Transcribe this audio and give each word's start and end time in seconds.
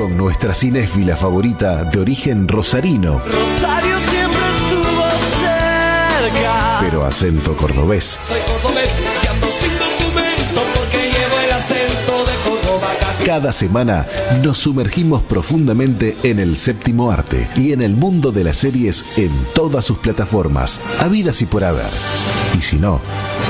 con 0.00 0.16
nuestra 0.16 0.54
cinéfila 0.54 1.14
favorita 1.14 1.84
de 1.84 2.00
origen 2.00 2.48
rosarino. 2.48 3.18
Rosario 3.18 3.96
siempre 4.10 4.40
estuvo 4.48 5.10
cerca. 5.42 6.78
Pero 6.80 7.04
acento 7.04 7.54
cordobés. 7.54 8.18
Soy 8.24 8.40
cordobés 8.48 8.96
y 9.22 9.26
ando 9.26 9.46
sin 9.50 9.72
documento 9.78 10.62
porque 10.74 10.96
llevo 10.96 11.40
el 11.44 11.52
acento 11.52 12.24
de 12.24 12.48
Córdoba. 12.48 12.88
Cada 13.26 13.52
semana 13.52 14.06
nos 14.42 14.56
sumergimos 14.56 15.20
profundamente 15.20 16.16
en 16.22 16.38
el 16.38 16.56
séptimo 16.56 17.10
arte 17.10 17.46
y 17.54 17.74
en 17.74 17.82
el 17.82 17.94
mundo 17.94 18.32
de 18.32 18.44
las 18.44 18.56
series 18.56 19.04
en 19.18 19.30
todas 19.54 19.84
sus 19.84 19.98
plataformas, 19.98 20.80
habidas 20.98 21.42
y 21.42 21.44
por 21.44 21.62
haber. 21.62 21.90
Y 22.56 22.62
si 22.62 22.76
no, 22.76 23.02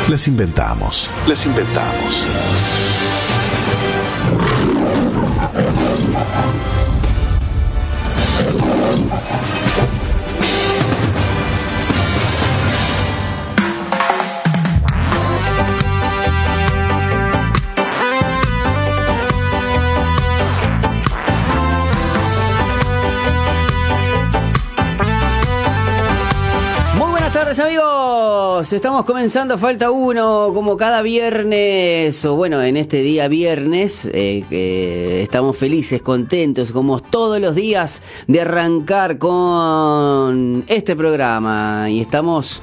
las 0.09 0.27
inventamos. 0.27 1.09
Las 1.29 1.47
inventamos. 1.47 2.25
Oh. 6.33 6.60
Estamos 28.61 29.07
comenzando 29.07 29.57
Falta 29.57 29.91
Uno 29.91 30.51
como 30.53 30.77
cada 30.77 31.01
viernes, 31.01 32.23
o 32.27 32.37
bueno, 32.37 32.63
en 32.63 32.77
este 32.77 33.01
día 33.01 33.27
viernes, 33.27 34.09
eh, 34.13 35.21
estamos 35.23 35.57
felices, 35.57 36.03
contentos, 36.03 36.71
como 36.71 37.01
todos 37.01 37.41
los 37.41 37.55
días, 37.55 38.03
de 38.27 38.43
arrancar 38.43 39.17
con 39.17 40.65
este 40.69 40.95
programa. 40.95 41.87
Y 41.89 42.01
estamos 42.01 42.61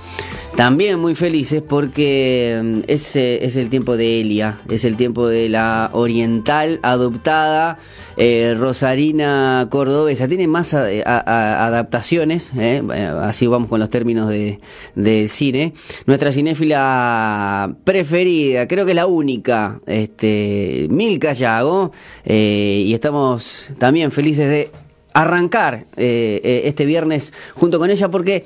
también 0.57 0.99
muy 0.99 1.13
felices 1.13 1.61
porque 1.61 2.59
mm, 2.61 2.79
ese 2.87 3.45
es 3.45 3.55
el 3.57 3.69
tiempo 3.69 3.95
de 3.95 4.21
Elia, 4.21 4.59
es 4.69 4.85
el 4.85 4.97
tiempo 4.97 5.27
de 5.27 5.49
la 5.49 5.91
oriental 5.93 6.79
adoptada 6.81 7.77
eh, 8.17 8.55
Rosarina 8.57 9.67
Cordobesa. 9.69 10.27
Tiene 10.27 10.47
más 10.47 10.73
adaptaciones, 10.73 12.51
eh, 12.57 12.81
así 13.21 13.45
vamos 13.45 13.69
con 13.69 13.79
los 13.79 13.91
términos 13.91 14.29
de, 14.29 15.27
cine. 15.29 15.73
Nuestra 16.07 16.31
cinéfila 16.31 17.75
preferida, 17.83 18.67
creo 18.67 18.85
que 18.85 18.91
es 18.91 18.95
la 18.95 19.05
única, 19.05 19.79
este, 19.85 20.87
Milka 20.89 21.33
Yago, 21.33 21.91
eh, 22.25 22.83
y 22.83 22.95
estamos 22.95 23.69
también 23.77 24.11
felices 24.11 24.49
de 24.49 24.71
arrancar 25.17 25.87
eh, 25.97 26.41
eh, 26.43 26.61
este 26.65 26.85
viernes 26.85 27.33
junto 27.55 27.79
con 27.79 27.89
ella 27.89 28.09
porque 28.09 28.45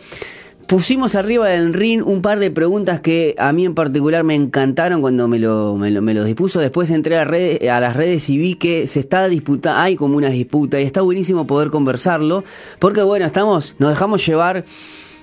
pusimos 0.71 1.15
arriba 1.15 1.49
del 1.49 1.73
ring 1.73 2.01
un 2.07 2.21
par 2.21 2.39
de 2.39 2.49
preguntas 2.49 3.01
que 3.01 3.35
a 3.37 3.51
mí 3.51 3.65
en 3.65 3.75
particular 3.75 4.23
me 4.23 4.35
encantaron 4.35 5.01
cuando 5.01 5.27
me 5.27 5.37
lo, 5.37 5.75
me 5.75 5.91
lo, 5.91 6.23
dispuso. 6.23 6.61
Después 6.61 6.89
entré 6.91 7.17
a, 7.17 7.25
redes- 7.25 7.67
a 7.69 7.81
las 7.81 7.97
redes 7.97 8.29
y 8.29 8.37
vi 8.37 8.53
que 8.55 8.87
se 8.87 9.01
está 9.01 9.27
disputando, 9.27 9.77
hay 9.81 9.97
como 9.97 10.15
una 10.15 10.29
disputa 10.29 10.79
y 10.79 10.85
está 10.85 11.01
buenísimo 11.01 11.45
poder 11.45 11.71
conversarlo 11.71 12.45
porque 12.79 13.01
bueno, 13.01 13.25
estamos, 13.25 13.75
nos 13.79 13.89
dejamos 13.89 14.25
llevar. 14.25 14.63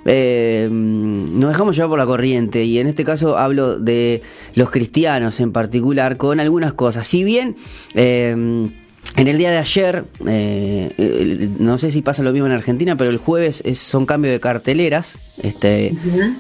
eh, 0.04 0.68
nos 0.70 1.48
dejamos 1.50 1.76
llevar 1.76 1.88
por 1.88 1.98
la 1.98 2.04
corriente 2.04 2.64
y 2.64 2.78
en 2.78 2.86
este 2.86 3.04
caso 3.04 3.38
hablo 3.38 3.78
de 3.78 4.20
los 4.54 4.68
cristianos 4.70 5.40
en 5.40 5.52
particular 5.52 6.18
con 6.18 6.40
algunas 6.40 6.74
cosas. 6.74 7.06
Si 7.06 7.24
bien 7.24 7.56
eh, 7.94 8.68
en 9.16 9.26
el 9.26 9.38
día 9.38 9.50
de 9.50 9.56
ayer, 9.56 10.04
eh, 10.26 10.92
eh, 10.96 11.48
no 11.58 11.78
sé 11.78 11.90
si 11.90 12.02
pasa 12.02 12.22
lo 12.22 12.32
mismo 12.32 12.46
en 12.46 12.52
Argentina, 12.52 12.96
pero 12.96 13.10
el 13.10 13.16
jueves 13.16 13.62
es, 13.64 13.78
son 13.78 14.06
cambios 14.06 14.32
de 14.32 14.40
carteleras. 14.40 15.18
Este, 15.42 15.94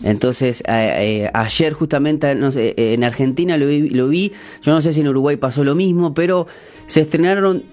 Entonces, 0.04 0.62
eh, 0.68 1.24
eh, 1.24 1.30
ayer 1.34 1.72
justamente 1.72 2.34
no 2.34 2.52
sé, 2.52 2.74
en 2.76 3.04
Argentina 3.04 3.56
lo 3.56 3.66
vi, 3.66 3.88
lo 3.88 4.08
vi, 4.08 4.32
yo 4.62 4.72
no 4.72 4.82
sé 4.82 4.92
si 4.92 5.00
en 5.00 5.08
Uruguay 5.08 5.36
pasó 5.36 5.64
lo 5.64 5.74
mismo, 5.74 6.14
pero 6.14 6.46
se 6.86 7.00
estrenaron 7.00 7.64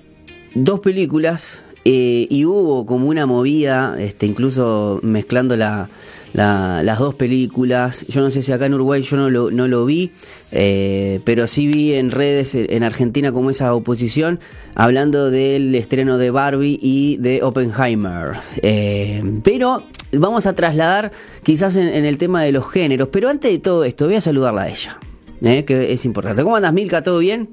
dos 0.55 0.79
películas 0.79 1.61
y 1.83 2.43
hubo 2.45 2.87
como 2.87 3.07
una 3.07 3.27
movida, 3.27 3.95
este, 3.99 4.25
incluso 4.25 4.99
mezclando 5.03 5.55
la, 5.55 5.87
la- 6.35 6.83
las 6.83 6.99
dos 6.99 7.15
películas. 7.15 8.05
Yo 8.09 8.21
no 8.21 8.29
sé 8.29 8.41
si 8.41 8.51
acá 8.51 8.65
en 8.65 8.73
Uruguay 8.73 9.01
yo 9.01 9.15
no 9.17 9.29
lo, 9.29 9.51
no 9.51 9.67
lo 9.67 9.85
vi, 9.85 10.11
eh, 10.51 11.21
pero 11.23 11.47
sí 11.47 11.67
vi 11.67 11.93
en 11.93 12.11
redes 12.11 12.53
eh, 12.55 12.67
en 12.71 12.83
Argentina 12.83 13.31
como 13.31 13.49
esa 13.49 13.73
oposición 13.73 14.39
hablando 14.75 15.31
del 15.31 15.73
estreno 15.75 16.17
de 16.17 16.31
Barbie 16.31 16.77
y 16.81 17.17
de 17.17 17.41
Oppenheimer. 17.41 18.33
Eh, 18.61 19.23
pero 19.43 19.83
vamos 20.11 20.45
a 20.45 20.53
trasladar 20.53 21.11
quizás 21.43 21.77
en, 21.77 21.87
el 22.05 22.17
tema 22.17 22.43
de 22.43 22.51
los 22.51 22.69
géneros. 22.69 23.07
Pero 23.11 23.29
antes 23.29 23.51
de 23.51 23.59
todo 23.59 23.85
esto, 23.85 24.05
voy 24.05 24.15
a 24.15 24.21
saludarla 24.21 24.63
a 24.63 24.69
ella, 24.69 24.99
eh, 25.41 25.63
que 25.63 25.93
es 25.93 26.03
importante. 26.03 26.43
¿Cómo 26.43 26.57
andas, 26.57 26.73
Milka? 26.73 27.01
¿Todo 27.01 27.19
bien? 27.19 27.49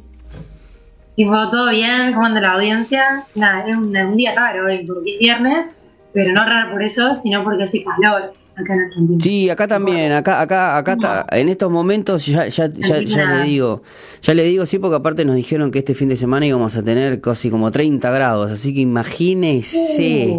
Tipo, 1.15 1.33
todo 1.51 1.69
bien, 1.71 2.15
¿cómo 2.15 2.27
anda 2.27 2.41
la 2.41 2.53
audiencia? 2.55 3.27
Nada, 3.35 3.67
es 3.69 3.77
un, 3.77 3.95
un 3.97 4.17
día 4.17 4.35
raro 4.35 4.67
hoy 4.67 4.85
porque 4.87 5.13
es 5.15 5.19
viernes, 5.21 5.67
pero 6.15 6.33
no 6.33 6.45
raro 6.45 6.73
por 6.73 6.83
eso, 6.83 7.15
sino 7.15 7.45
porque 7.45 7.65
hace 7.65 7.85
calor 7.85 8.33
acá 8.63 8.75
en 8.75 8.81
Argentina. 8.81 9.21
Sí, 9.21 9.51
acá 9.51 9.67
también, 9.67 10.13
acá, 10.13 10.41
acá, 10.41 10.77
acá 10.77 10.93
está, 10.93 11.27
en 11.31 11.49
estos 11.49 11.71
momentos 11.71 12.27
ya, 12.27 12.47
ya, 12.49 12.69
ya, 12.69 13.03
ya 13.03 13.25
le 13.27 13.45
digo, 13.45 13.83
ya 14.21 14.35
le 14.35 14.45
digo, 14.45 14.67
sí, 14.67 14.79
porque 14.79 14.97
aparte 14.97 15.25
nos 15.25 15.37
dijeron 15.37 15.71
que 15.71 15.79
este 15.81 15.95
fin 15.95 16.09
de 16.09 16.17
semana 16.17 16.47
íbamos 16.47 16.77
a 16.77 16.83
tener 16.83 17.21
casi 17.21 17.51
como 17.51 17.71
30 17.71 18.11
grados, 18.11 18.51
así 18.51 18.73
que 18.75 18.81
imagínese, 18.81 20.39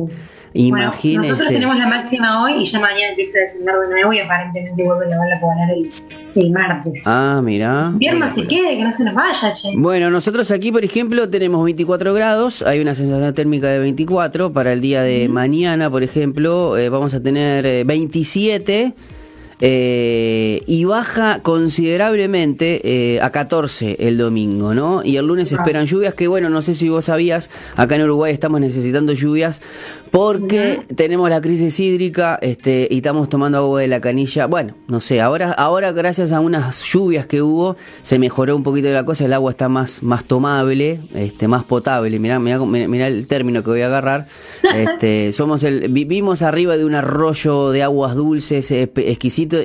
Uh. 0.56 0.70
Bueno, 0.70 0.92
nosotros 0.92 1.48
tenemos 1.48 1.78
la 1.78 1.88
máxima 1.88 2.44
hoy 2.44 2.62
y 2.62 2.66
ya 2.66 2.80
mañana 2.80 3.10
empieza 3.10 3.40
a 3.40 3.42
descender 3.42 3.76
de 3.76 3.90
nuevo 3.90 4.14
y 4.14 4.20
aparentemente 4.20 4.84
vuelve 4.84 5.08
la 5.08 5.18
bala 5.18 5.36
a 5.36 5.40
poner 5.40 5.70
el, 5.72 5.90
el 6.36 6.52
martes. 6.52 7.04
Ah, 7.08 7.42
mira. 7.44 7.90
Invierno 7.94 8.28
se 8.28 8.46
quede, 8.46 8.78
que 8.78 8.84
no 8.84 8.92
se 8.92 9.04
nos 9.04 9.16
vaya, 9.16 9.52
che. 9.54 9.70
Bueno, 9.76 10.12
nosotros 10.12 10.52
aquí, 10.52 10.72
por 10.72 10.84
ejemplo, 10.84 11.28
tenemos 11.30 11.64
24 11.64 12.14
grados, 12.14 12.62
hay 12.62 12.80
una 12.82 12.94
sensación 12.94 13.34
térmica 13.34 13.68
de 13.68 13.80
24, 13.80 14.54
para 14.54 14.74
el 14.74 14.82
día 14.82 15.02
de 15.02 15.28
mañana, 15.28 15.90
por 15.90 16.04
ejemplo, 16.04 16.78
eh, 16.78 16.90
vamos 16.90 17.16
a 17.16 17.24
tener 17.24 17.66
eh, 17.66 17.84
27 17.84 18.94
eh, 19.60 20.62
y 20.66 20.86
baja 20.86 21.42
considerablemente 21.42 22.82
eh, 23.16 23.22
a 23.22 23.32
14 23.32 23.98
el 24.00 24.18
domingo, 24.18 24.74
¿no? 24.74 25.04
Y 25.04 25.18
el 25.18 25.28
lunes 25.28 25.50
se 25.50 25.56
esperan 25.56 25.86
lluvias, 25.86 26.14
que 26.14 26.28
bueno, 26.28 26.50
no 26.50 26.62
sé 26.62 26.74
si 26.74 26.90
vos 26.90 27.06
sabías, 27.06 27.50
acá 27.76 27.96
en 27.96 28.04
Uruguay 28.04 28.34
estamos 28.34 28.60
necesitando 28.60 29.14
lluvias 29.14 29.62
porque 30.12 30.80
tenemos 30.96 31.28
la 31.30 31.42
crisis 31.42 31.80
hídrica 31.80 32.38
este, 32.42 32.88
y 32.92 32.98
estamos 32.98 33.30
tomando 33.30 33.58
agua 33.58 33.82
de 33.82 33.88
la 33.88 34.00
canilla. 34.00 34.46
Bueno, 34.46 34.76
no 34.88 35.02
sé, 35.02 35.22
ahora, 35.22 35.52
ahora 35.52 35.92
gracias 35.92 36.32
a 36.32 36.40
unas 36.40 36.84
lluvias 36.84 37.26
que 37.26 37.42
hubo, 37.42 37.76
se 38.04 38.20
mejoró 38.20 38.56
un 38.56 38.62
poquito 38.62 38.90
la 38.90 39.06
cosa, 39.06 39.26
el 39.26 39.34
agua 39.34 39.52
está 39.52 39.70
más, 39.70 40.04
más 40.04 40.26
tomable, 40.26 41.02
este, 41.16 41.48
más 41.48 41.64
potable. 41.64 42.20
Mirá, 42.20 42.38
mirá, 42.40 42.60
mirá 42.60 43.08
el 43.08 43.26
término 43.26 43.64
que 43.64 43.70
voy 43.72 43.82
a 43.82 43.88
agarrar. 43.88 44.28
Este, 44.74 45.32
somos 45.34 45.64
el, 45.64 45.90
vivimos 45.90 46.42
arriba 46.42 46.78
de 46.78 46.86
un 46.86 46.96
arroyo 46.96 47.70
de 47.72 47.84
aguas 47.84 48.16
dulces 48.16 48.72
eh, 48.72 48.88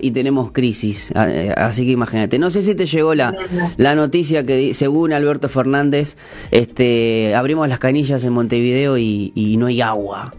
y 0.00 0.11
tenemos 0.11 0.50
crisis. 0.53 1.12
Eh, 1.16 1.53
Así 1.56 1.84
que 1.87 1.93
imagínate. 1.93 2.39
No 2.39 2.50
sé 2.50 2.62
si 2.62 2.75
te 2.75 2.87
llegó 2.87 3.15
la, 3.15 3.34
la 3.77 3.94
noticia 3.94 4.44
que 4.47 4.75
según 4.75 5.12
Alberto 5.12 5.49
Fernández, 5.49 6.16
este, 6.50 7.34
abrimos 7.34 7.69
las 7.69 7.78
canillas 7.78 8.22
en 8.25 8.33
Montevideo 8.33 8.99
y, 8.99 9.33
y 9.34 9.56
no 9.56 9.67
hay 9.67 9.81
agua. 9.81 10.34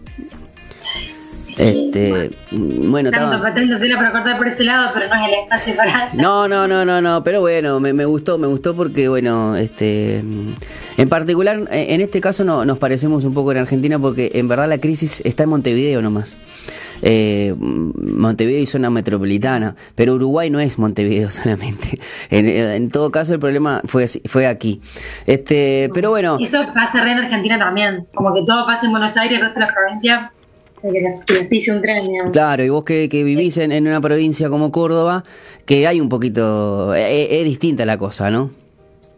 Este, 1.56 2.30
bueno, 2.52 3.10
Tanto 3.10 3.26
estaba- 3.34 3.42
patente 3.42 3.76
tela 3.76 3.96
para 3.96 4.12
cortar 4.12 4.38
por 4.38 4.48
ese 4.48 4.64
lado, 4.64 4.90
pero 4.94 5.08
no 5.08 5.14
es 5.26 5.28
el 5.28 5.34
espacio 5.42 5.76
para 5.76 6.04
hacer. 6.04 6.18
no, 6.20 6.48
no, 6.48 6.66
no, 6.66 6.84
no, 6.86 7.02
no, 7.02 7.22
pero 7.22 7.40
bueno, 7.40 7.80
me, 7.80 7.92
me 7.92 8.04
gustó, 8.06 8.38
me 8.38 8.46
gustó 8.46 8.74
porque, 8.74 9.08
bueno, 9.08 9.56
este, 9.56 10.22
en 10.96 11.08
particular, 11.10 11.68
eh, 11.70 11.88
en 11.90 12.00
este 12.00 12.20
caso 12.20 12.44
no, 12.44 12.64
nos 12.64 12.78
parecemos 12.78 13.24
un 13.24 13.34
poco 13.34 13.52
en 13.52 13.58
Argentina 13.58 13.98
porque 13.98 14.30
en 14.34 14.48
verdad 14.48 14.68
la 14.70 14.78
crisis 14.78 15.20
está 15.24 15.42
en 15.42 15.50
Montevideo 15.50 16.00
nomás. 16.00 16.36
Eh, 17.02 17.54
Montevideo 17.58 18.60
y 18.60 18.66
zona 18.66 18.90
metropolitana, 18.90 19.74
pero 19.94 20.14
Uruguay 20.14 20.50
no 20.50 20.60
es 20.60 20.78
Montevideo 20.78 21.30
solamente. 21.30 21.98
En, 22.30 22.48
en 22.48 22.90
todo 22.90 23.10
caso, 23.10 23.34
el 23.34 23.40
problema 23.40 23.80
fue, 23.84 24.06
fue 24.06 24.46
aquí. 24.46 24.80
Este, 25.26 25.90
pero 25.94 26.10
bueno, 26.10 26.38
Eso 26.40 26.64
pasa 26.74 27.02
re 27.02 27.12
en 27.12 27.18
Argentina 27.18 27.58
también. 27.58 28.06
Como 28.14 28.34
que 28.34 28.42
todo 28.44 28.66
pasa 28.66 28.86
en 28.86 28.92
Buenos 28.92 29.16
Aires, 29.16 29.38
el 29.38 29.44
resto 29.44 29.60
de 29.60 29.66
la 29.66 29.74
provincia, 29.74 30.32
que 31.26 31.44
pise 31.44 31.72
un 31.72 31.82
tren, 31.82 32.06
digamos. 32.06 32.32
Claro, 32.32 32.64
y 32.64 32.68
vos 32.68 32.84
que, 32.84 33.08
que 33.08 33.22
vivís 33.24 33.56
en, 33.58 33.72
en 33.72 33.86
una 33.86 34.00
provincia 34.00 34.48
como 34.48 34.72
Córdoba, 34.72 35.24
que 35.66 35.86
hay 35.86 36.00
un 36.00 36.08
poquito, 36.08 36.94
eh, 36.94 37.40
es 37.40 37.44
distinta 37.44 37.84
la 37.84 37.98
cosa, 37.98 38.30
¿no? 38.30 38.50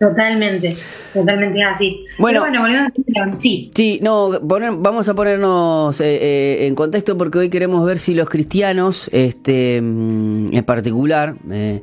Totalmente, 0.02 0.76
totalmente 1.14 1.62
así. 1.62 2.04
Bueno. 2.18 2.40
Bueno, 2.40 2.88
tema, 3.06 3.38
sí. 3.38 3.70
Sí, 3.72 4.00
no, 4.02 4.30
poner- 4.40 4.74
vamos 4.76 5.08
a 5.08 5.14
ponernos 5.14 6.00
eh, 6.00 6.18
eh, 6.20 6.66
en 6.66 6.74
contexto 6.74 7.16
porque 7.16 7.38
hoy 7.38 7.48
queremos 7.50 7.84
ver 7.86 8.00
si 8.00 8.12
los 8.12 8.28
cristianos, 8.28 9.08
este, 9.12 9.80
mm, 9.80 10.54
en 10.56 10.64
particular, 10.64 11.34
eh, 11.52 11.82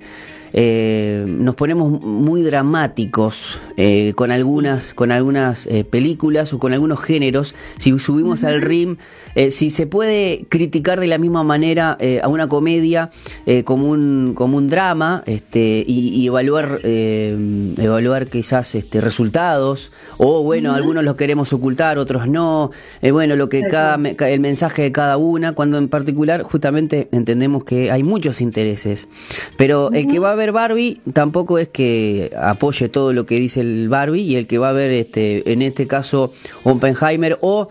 eh, 0.53 1.25
nos 1.27 1.55
ponemos 1.55 2.01
muy 2.01 2.41
dramáticos 2.41 3.59
eh, 3.77 4.13
con 4.15 4.31
algunas, 4.31 4.93
con 4.93 5.11
algunas 5.11 5.67
eh, 5.67 5.83
películas 5.83 6.53
o 6.53 6.59
con 6.59 6.73
algunos 6.73 7.01
géneros. 7.01 7.55
Si 7.77 7.97
subimos 7.99 8.43
al 8.43 8.61
rim, 8.61 8.97
si 9.51 9.69
se 9.69 9.87
puede 9.87 10.45
criticar 10.49 10.99
de 10.99 11.07
la 11.07 11.17
misma 11.17 11.43
manera 11.43 11.97
a 12.21 12.27
una 12.27 12.47
comedia 12.47 13.09
como 13.63 13.89
un 13.89 14.33
como 14.35 14.57
un 14.57 14.67
drama, 14.69 15.23
este, 15.25 15.83
y, 15.85 16.09
y 16.09 16.27
evaluar 16.27 16.81
evaluar 16.83 18.27
quizás 18.27 18.75
este 18.75 19.01
resultados 19.01 19.91
o 20.17 20.43
bueno 20.43 20.73
algunos 20.73 21.03
los 21.03 21.15
queremos 21.15 21.53
ocultar, 21.53 21.97
otros 21.97 22.27
no. 22.27 22.71
Bueno 23.01 23.35
lo 23.35 23.49
que 23.49 23.63
cada 23.63 23.95
el 23.95 24.39
mensaje 24.39 24.83
de 24.83 24.91
cada 24.91 25.17
una, 25.17 25.53
cuando 25.53 25.77
en 25.77 25.87
particular 25.89 26.43
justamente 26.43 27.07
entendemos 27.11 27.63
que 27.63 27.91
hay 27.91 28.03
muchos 28.03 28.41
intereses. 28.41 29.07
Pero 29.57 29.91
el 29.91 30.07
que 30.07 30.19
va 30.19 30.31
a 30.31 30.35
ver 30.39 30.51
Barbie 30.51 30.99
tampoco 31.13 31.59
es 31.59 31.67
que 31.67 32.31
apoye 32.35 32.89
todo 32.89 33.13
lo 33.13 33.27
que 33.27 33.35
dice 33.35 33.61
el 33.61 33.89
Barbie 33.89 34.23
y 34.23 34.35
el 34.35 34.47
que 34.47 34.57
va 34.57 34.69
a 34.69 34.73
ver 34.73 34.89
este 34.91 35.51
en 35.51 35.61
este 35.61 35.85
caso 35.85 36.33
Oppenheimer 36.63 37.37
o 37.41 37.69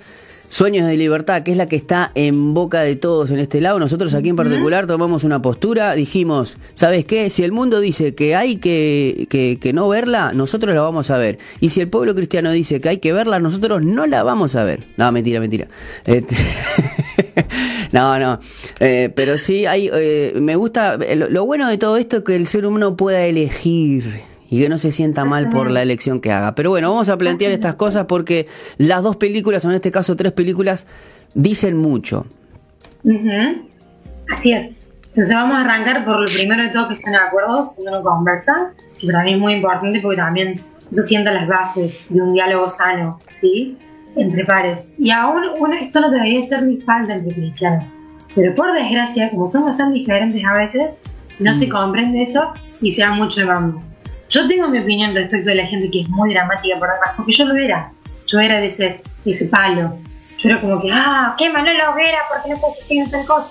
Sueños 0.51 0.87
de 0.87 0.97
Libertad, 0.97 1.43
que 1.43 1.53
es 1.53 1.57
la 1.59 1.69
que 1.69 1.77
está 1.77 2.11
en 2.15 2.55
boca 2.55 2.81
de 2.81 2.97
todos 2.97 3.31
en 3.31 3.39
este 3.39 3.61
lado. 3.61 3.79
Nosotros 3.79 4.15
aquí 4.15 4.31
en 4.31 4.37
particular 4.37 4.87
tomamos 4.87 5.25
una 5.25 5.43
postura, 5.43 5.95
dijimos, 5.95 6.57
¿sabes 6.75 7.05
qué? 7.05 7.29
Si 7.29 7.45
el 7.45 7.53
mundo 7.53 7.81
dice 7.81 8.15
que 8.15 8.35
hay 8.35 8.57
que, 8.57 9.27
que, 9.29 9.59
que 9.61 9.73
no 9.73 9.89
verla, 9.89 10.33
nosotros 10.33 10.75
la 10.75 10.81
vamos 10.81 11.11
a 11.11 11.19
ver. 11.19 11.39
Y 11.61 11.71
si 11.71 11.81
el 11.81 11.89
pueblo 11.89 12.15
cristiano 12.15 12.51
dice 12.51 12.81
que 12.81 12.89
hay 12.89 12.99
que 12.99 13.13
verla, 13.13 13.41
nosotros 13.41 13.83
no 13.83 14.07
la 14.07 14.23
vamos 14.23 14.57
a 14.57 14.65
ver. 14.65 14.85
No, 14.97 15.13
mentira, 15.13 15.39
mentira. 15.41 15.69
Este- 16.05 16.37
no, 17.93 18.19
no. 18.19 18.41
Eh, 18.81 19.13
pero 19.15 19.37
sí, 19.39 19.67
hay, 19.67 19.91
eh, 19.93 20.33
me 20.41 20.57
gusta, 20.57 20.99
eh, 21.07 21.15
lo, 21.17 21.29
lo 21.29 21.45
bueno 21.45 21.69
de 21.69 21.77
todo 21.79 21.97
esto 21.99 22.19
es 22.19 22.25
que 22.25 22.37
el 22.37 22.47
ser 22.47 22.65
humano 22.67 22.97
pueda 22.97 23.23
elegir 23.25 24.23
y 24.51 24.61
que 24.63 24.69
no 24.69 24.79
se 24.79 24.93
sienta 24.93 25.25
mal 25.25 25.49
por 25.49 25.71
la 25.71 25.83
elección 25.83 26.21
que 26.21 26.33
haga. 26.33 26.55
Pero 26.55 26.71
bueno, 26.71 26.91
vamos 26.91 27.09
a 27.09 27.19
plantear 27.19 27.53
estas 27.53 27.75
cosas 27.75 28.07
porque 28.07 28.47
las 28.79 29.03
dos 29.03 29.17
películas, 29.17 29.65
o 29.65 29.69
en 29.69 29.75
este 29.75 29.91
caso 29.91 30.17
tres 30.17 30.33
películas, 30.33 30.87
dicen 31.35 31.77
mucho. 31.77 32.27
Así 34.33 34.53
es. 34.53 34.91
Entonces 35.09 35.35
vamos 35.35 35.59
a 35.59 35.63
arrancar 35.63 36.05
por 36.05 36.21
lo 36.21 36.27
primero 36.27 36.63
de 36.63 36.69
todo 36.69 36.89
que 36.89 36.95
son 36.97 37.15
acuerdos, 37.15 37.73
que 37.75 37.83
uno 37.83 38.03
conversa, 38.03 38.73
que 38.99 39.07
para 39.07 39.23
mí 39.25 39.33
es 39.35 39.39
muy 39.39 39.55
importante 39.55 40.01
porque 40.01 40.17
también 40.17 40.55
eso 40.91 41.03
sienta 41.03 41.33
las 41.33 41.49
bases 41.49 42.07
de 42.09 42.21
un 42.23 42.33
diálogo 42.35 42.71
sano, 42.71 43.19
¿sí? 43.41 43.77
Entre 44.17 44.45
pares. 44.45 44.89
Y 44.99 45.11
aún 45.11 45.43
uno- 45.59 45.75
esto 45.81 46.01
no 46.01 46.11
debería 46.11 46.41
ser 46.43 46.63
mi 46.63 46.77
falta 46.79 47.15
entre 47.15 47.35
cristianos. 47.35 47.85
Pero 48.35 48.55
por 48.55 48.73
desgracia, 48.73 49.31
como 49.31 49.49
somos 49.49 49.77
tan 49.77 49.93
diferentes 49.93 50.43
a 50.45 50.55
veces, 50.59 50.99
no 51.39 51.55
se 51.55 51.69
comprende 51.69 52.23
eso 52.23 52.53
y 52.81 52.91
se 52.93 53.03
da 53.03 53.13
mucho 53.13 53.41
de 53.41 53.47
mambo. 53.47 53.83
Yo 54.29 54.47
tengo 54.47 54.69
mi 54.69 54.79
opinión 54.79 55.15
respecto 55.15 55.49
de 55.49 55.57
la 55.57 55.67
gente 55.67 55.91
que 55.91 56.03
es 56.03 56.09
muy 56.09 56.33
dramática 56.33 56.79
por 56.79 56.91
atrás, 56.91 57.15
porque 57.17 57.33
yo 57.33 57.47
lo 57.47 57.57
era. 57.57 57.91
Yo 58.27 58.41
era 58.41 58.61
de 58.61 58.67
ese, 58.67 59.01
ese 59.25 59.47
palo. 59.47 59.97
Yo 60.37 60.51
era 60.51 60.61
como 60.61 60.81
que, 60.81 60.91
ah, 60.93 61.35
qué 61.39 61.49
Manuel 61.49 61.81
Hoguera, 61.81 62.19
porque 62.29 62.51
no 62.51 62.59
puede 62.59 62.75
existir 62.75 63.03
en 63.03 63.11
tal 63.11 63.25
cosa. 63.25 63.51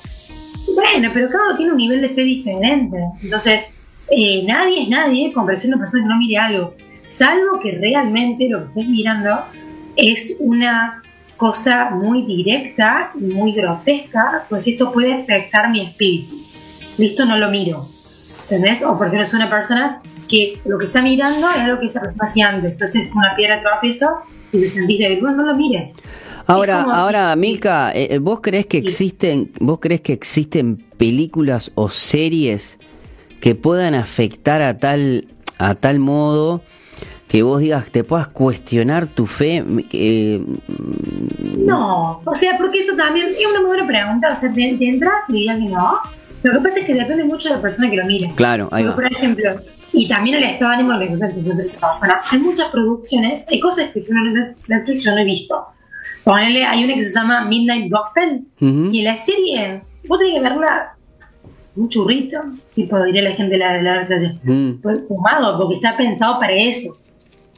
Bueno, 0.75 1.09
pero 1.13 1.29
cada 1.29 1.47
uno 1.47 1.57
tiene 1.57 1.71
un 1.71 1.77
nivel 1.77 2.01
de 2.01 2.09
fe 2.09 2.21
diferente. 2.21 2.97
Entonces, 3.21 3.75
eh, 4.09 4.44
nadie 4.45 4.83
es 4.83 4.89
nadie 4.89 5.33
con 5.33 5.45
de 5.45 5.68
una 5.68 5.77
persona 5.77 6.03
que 6.03 6.09
no 6.09 6.18
mire 6.18 6.38
algo. 6.38 6.75
Salvo 7.01 7.59
que 7.59 7.71
realmente 7.71 8.47
lo 8.47 8.59
que 8.59 8.68
estés 8.68 8.88
mirando 8.88 9.45
es 9.95 10.35
una 10.39 11.01
cosa 11.38 11.89
muy 11.91 12.24
directa 12.24 13.12
y 13.15 13.33
muy 13.33 13.51
grotesca, 13.53 14.45
pues 14.50 14.68
esto 14.68 14.91
puede 14.91 15.13
afectar 15.13 15.69
mi 15.69 15.81
espíritu. 15.81 16.35
Listo, 16.97 17.25
no 17.25 17.38
lo 17.38 17.50
miro. 17.50 17.88
¿Entendés? 18.44 18.83
O 18.83 18.97
por 18.97 19.07
ejemplo, 19.07 19.24
es 19.24 19.33
una 19.33 19.50
persona 19.50 20.01
que 20.27 20.59
lo 20.65 20.77
que 20.77 20.85
está 20.88 21.01
mirando 21.01 21.50
es 21.50 21.57
algo 21.57 21.79
que 21.79 21.88
esa 21.88 22.01
persona 22.01 22.25
hacía 22.25 22.50
antes. 22.50 22.74
Entonces, 22.74 23.09
una 23.13 23.35
piedra 23.35 23.57
de 23.57 23.62
tropiezo 23.62 24.07
y 24.51 24.62
te 24.62 24.68
sentís 24.68 25.00
débil. 25.00 25.19
Bueno, 25.21 25.38
no 25.38 25.45
lo 25.45 25.56
mires. 25.56 26.03
Ahora, 26.45 26.81
ahora, 26.81 27.35
Milka, 27.35 27.91
eh, 27.91 28.07
eh, 28.12 28.19
¿vos 28.19 28.39
crees 28.39 28.65
que 28.65 28.77
existen, 28.77 29.51
vos 29.59 29.79
crees 29.81 30.00
que 30.00 30.13
existen 30.13 30.77
películas 30.97 31.71
o 31.75 31.89
series 31.89 32.79
que 33.41 33.53
puedan 33.53 33.95
afectar 33.95 34.62
a 34.62 34.77
tal, 34.77 35.27
a 35.57 35.75
tal 35.75 36.00
modo 36.00 36.62
que 37.27 37.44
vos 37.44 37.59
digas, 37.59 37.91
te 37.91 38.06
puedas 38.06 38.29
cuestionar 38.29 39.07
tu 39.07 39.25
fe? 39.25 39.62
eh, 39.91 40.41
No, 41.57 42.21
o 42.24 42.33
sea, 42.33 42.57
porque 42.57 42.79
eso 42.79 42.95
también 42.95 43.27
es 43.27 43.45
una 43.50 43.59
muy 43.59 43.68
buena 43.68 43.85
pregunta. 43.88 44.31
O 44.31 44.35
sea, 44.35 44.50
de, 44.50 44.77
de 44.77 44.88
entrada 44.88 45.18
te 45.27 45.33
diría 45.33 45.57
que 45.57 45.65
no. 45.65 46.00
Lo 46.44 46.54
que 46.54 46.60
pasa 46.60 46.80
es 46.80 46.86
que 46.86 46.94
depende 46.94 47.24
mucho 47.24 47.50
de 47.50 47.56
la 47.56 47.62
persona 47.62 47.89
que 47.89 47.95
lo 47.98 48.06
mire. 48.06 48.31
claro, 48.36 48.69
ahí 48.72 48.84
va. 48.84 48.95
Por 48.95 49.06
ejemplo, 49.12 49.60
y 49.94 50.07
también 50.07 50.38
el 50.38 50.44
estado 50.44 50.72
de 50.72 50.78
ánimo 50.78 51.00
que 51.00 51.07
de 51.07 51.63
esa 51.63 51.88
persona. 51.88 52.19
Hay 52.31 52.39
muchas 52.39 52.69
producciones, 52.69 53.45
hay 53.50 53.60
cosas 53.60 53.89
que 53.92 54.04
uno 54.10 54.25
en 54.30 54.56
Netflix 54.68 55.04
yo 55.04 55.12
no 55.12 55.18
he 55.19 55.25
visto. 55.25 55.66
Ponele, 56.24 56.63
hay 56.66 56.84
una 56.84 56.94
que 56.95 57.04
se 57.04 57.18
llama 57.18 57.45
Midnight 57.45 57.92
Gospel, 57.92 58.44
Ujú. 58.62 58.89
y 58.92 59.01
la 59.01 59.16
serie, 59.16 59.81
vos 60.07 60.19
tenés 60.19 60.36
que 60.36 60.42
verla 60.42 60.94
un 61.75 61.89
churrito, 61.89 62.39
tipo 62.74 63.01
diría 63.04 63.22
la 63.24 63.31
gente 63.31 63.54
de 63.54 63.57
la, 63.60 63.81
la 63.81 64.04
clase, 64.06 64.38
Mm. 64.44 64.81
fumado, 65.07 65.57
porque 65.57 65.75
está 65.75 65.95
pensado 65.95 66.39
para 66.39 66.54
eso. 66.54 66.98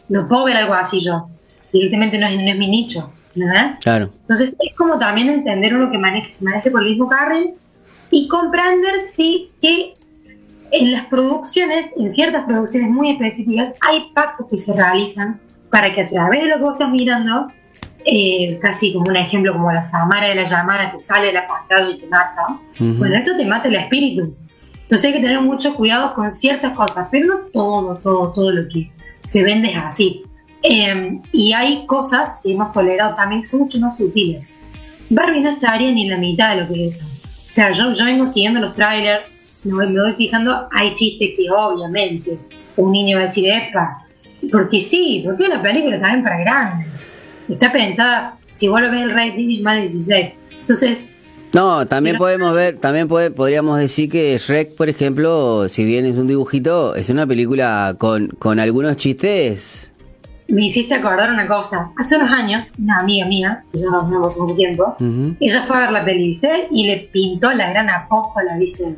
No 0.10 0.28
puedo 0.28 0.46
ver 0.46 0.58
algo 0.58 0.74
así 0.74 1.00
yo. 1.00 1.28
Directamente 1.74 2.18
no 2.18 2.28
es, 2.28 2.36
no 2.36 2.42
es 2.50 2.58
mi 2.58 2.68
nicho, 2.68 3.12
¿verdad? 3.36 3.76
Claro. 3.82 4.10
Entonces 4.22 4.56
es 4.60 4.76
como 4.76 4.98
también 5.00 5.30
entender 5.30 5.74
uno 5.76 5.90
que 5.92 5.98
maneje, 5.98 6.30
se 6.32 6.44
maneje 6.44 6.70
por 6.72 6.82
el 6.84 6.90
mismo 6.90 7.08
carril 7.08 7.52
y 8.12 8.28
comprender 8.28 9.02
sí 9.02 9.52
que 9.62 9.94
en 10.72 10.92
las 10.92 11.06
producciones, 11.08 11.96
en 11.98 12.10
ciertas 12.10 12.46
producciones 12.46 12.90
muy 12.90 13.12
específicas, 13.12 13.74
hay 13.82 14.12
pactos 14.14 14.48
que 14.50 14.58
se 14.58 14.74
realizan 14.74 15.40
para 15.72 15.94
que 15.94 16.02
a 16.02 16.10
través 16.10 16.44
de 16.44 16.50
lo 16.50 16.58
que 16.58 16.64
vos 16.64 16.74
estás 16.74 16.92
mirando, 16.92 17.48
eh, 18.06 18.60
casi 18.62 18.94
como 18.94 19.06
un 19.10 19.16
ejemplo 19.16 19.54
como 19.54 19.72
la 19.72 19.82
Samara 19.82 20.30
de 20.30 20.36
la 20.36 20.44
llamada 20.44 20.92
que 20.92 21.00
sale 21.00 21.28
de 21.28 21.34
la 21.34 21.48
pantalla 21.48 21.90
y 21.90 21.98
te 21.98 22.08
mata, 22.08 22.48
Ujú. 22.80 22.94
bueno, 22.98 23.16
esto 23.16 23.36
te 23.36 23.46
mata 23.46 23.68
el 23.68 23.76
espíritu. 23.76 24.36
Entonces 24.82 25.06
hay 25.06 25.14
que 25.14 25.20
tener 25.20 25.42
mucho 25.42 25.76
cuidado 25.76 26.14
con 26.16 26.32
ciertas 26.32 26.74
cosas, 26.74 27.08
pero 27.12 27.28
no 27.28 27.38
todo, 27.54 27.98
todo, 27.98 28.34
todo 28.34 28.52
lo 28.52 28.68
que 28.68 28.90
se 29.26 29.44
vende 29.44 29.70
es 29.70 29.78
así. 29.78 30.24
Eh, 30.64 31.20
y 31.32 31.54
hay 31.54 31.86
cosas 31.86 32.40
que 32.44 32.54
hemos 32.54 32.72
tolerado 32.72 33.14
también 33.16 33.42
que 33.42 33.48
son 33.48 33.62
mucho 33.62 33.80
más 33.80 33.98
sutiles. 33.98 34.60
Barbie 35.10 35.42
no 35.42 35.50
estaría 35.50 35.92
ni 35.92 36.04
en 36.04 36.10
la 36.10 36.18
mitad 36.18 36.56
de 36.56 36.62
lo 36.62 36.68
que 36.68 36.88
es 36.88 36.98
eso. 36.98 37.19
O 37.50 37.54
sea, 37.54 37.72
yo, 37.72 37.94
yo 37.94 38.06
vengo 38.06 38.26
siguiendo 38.28 38.60
los 38.60 38.76
trailers, 38.76 39.24
me 39.64 39.74
voy, 39.74 39.88
me 39.88 40.02
voy 40.02 40.14
fijando, 40.14 40.68
hay 40.72 40.94
chistes 40.94 41.32
que 41.36 41.50
obviamente 41.50 42.38
un 42.78 42.92
niño 42.92 43.18
va 43.18 43.24
a 43.24 43.28
decir, 43.28 43.50
epa, 43.50 43.98
porque 44.52 44.82
sí, 44.82 45.22
porque 45.26 45.44
es 45.44 45.50
una 45.50 45.62
película 45.62 46.00
también 46.00 46.24
para 46.24 46.40
grandes. 46.40 47.20
Está 47.50 47.72
pensada, 47.72 48.38
si 48.54 48.68
vos 48.68 48.80
lo 48.82 48.90
ves 48.92 49.02
el 49.02 49.12
rating 49.12 49.58
es 49.58 49.62
más 49.64 49.76
de 49.76 49.82
16. 49.82 50.30
Entonces, 50.62 51.12
No, 51.54 51.86
también 51.88 52.14
no- 52.14 52.20
podemos 52.20 52.54
ver, 52.54 52.78
también 52.78 53.08
puede- 53.08 53.32
podríamos 53.32 53.80
decir 53.80 54.08
que 54.10 54.38
Shrek, 54.38 54.76
por 54.76 54.88
ejemplo, 54.88 55.68
si 55.68 55.84
bien 55.84 56.06
es 56.06 56.16
un 56.16 56.28
dibujito, 56.28 56.94
es 56.96 57.10
una 57.10 57.26
película 57.26 57.96
con, 57.98 58.28
con 58.38 58.60
algunos 58.60 58.96
chistes. 58.98 59.94
Me 60.50 60.66
hiciste 60.66 60.96
acordar 60.96 61.30
una 61.32 61.48
cosa. 61.48 61.92
Hace 61.98 62.18
unos 62.18 62.32
años, 62.34 62.74
una 62.80 63.00
amiga 63.00 63.26
mía, 63.28 63.64
que 63.72 63.78
ya 63.80 63.90
nos 63.92 64.10
vemos 64.10 64.34
hace 64.34 64.42
mucho 64.42 64.56
tiempo, 64.56 64.96
ella 65.40 65.64
fue 65.68 65.78
a 65.78 65.80
ver 65.82 65.92
la 65.92 66.06
peli, 66.06 66.28
¿viste? 66.30 66.68
Y 66.72 66.88
le 66.88 66.98
pintó 67.12 67.52
la 67.52 67.70
gran 67.70 67.90
apóstola, 67.90 68.56
¿viste? 68.58 68.96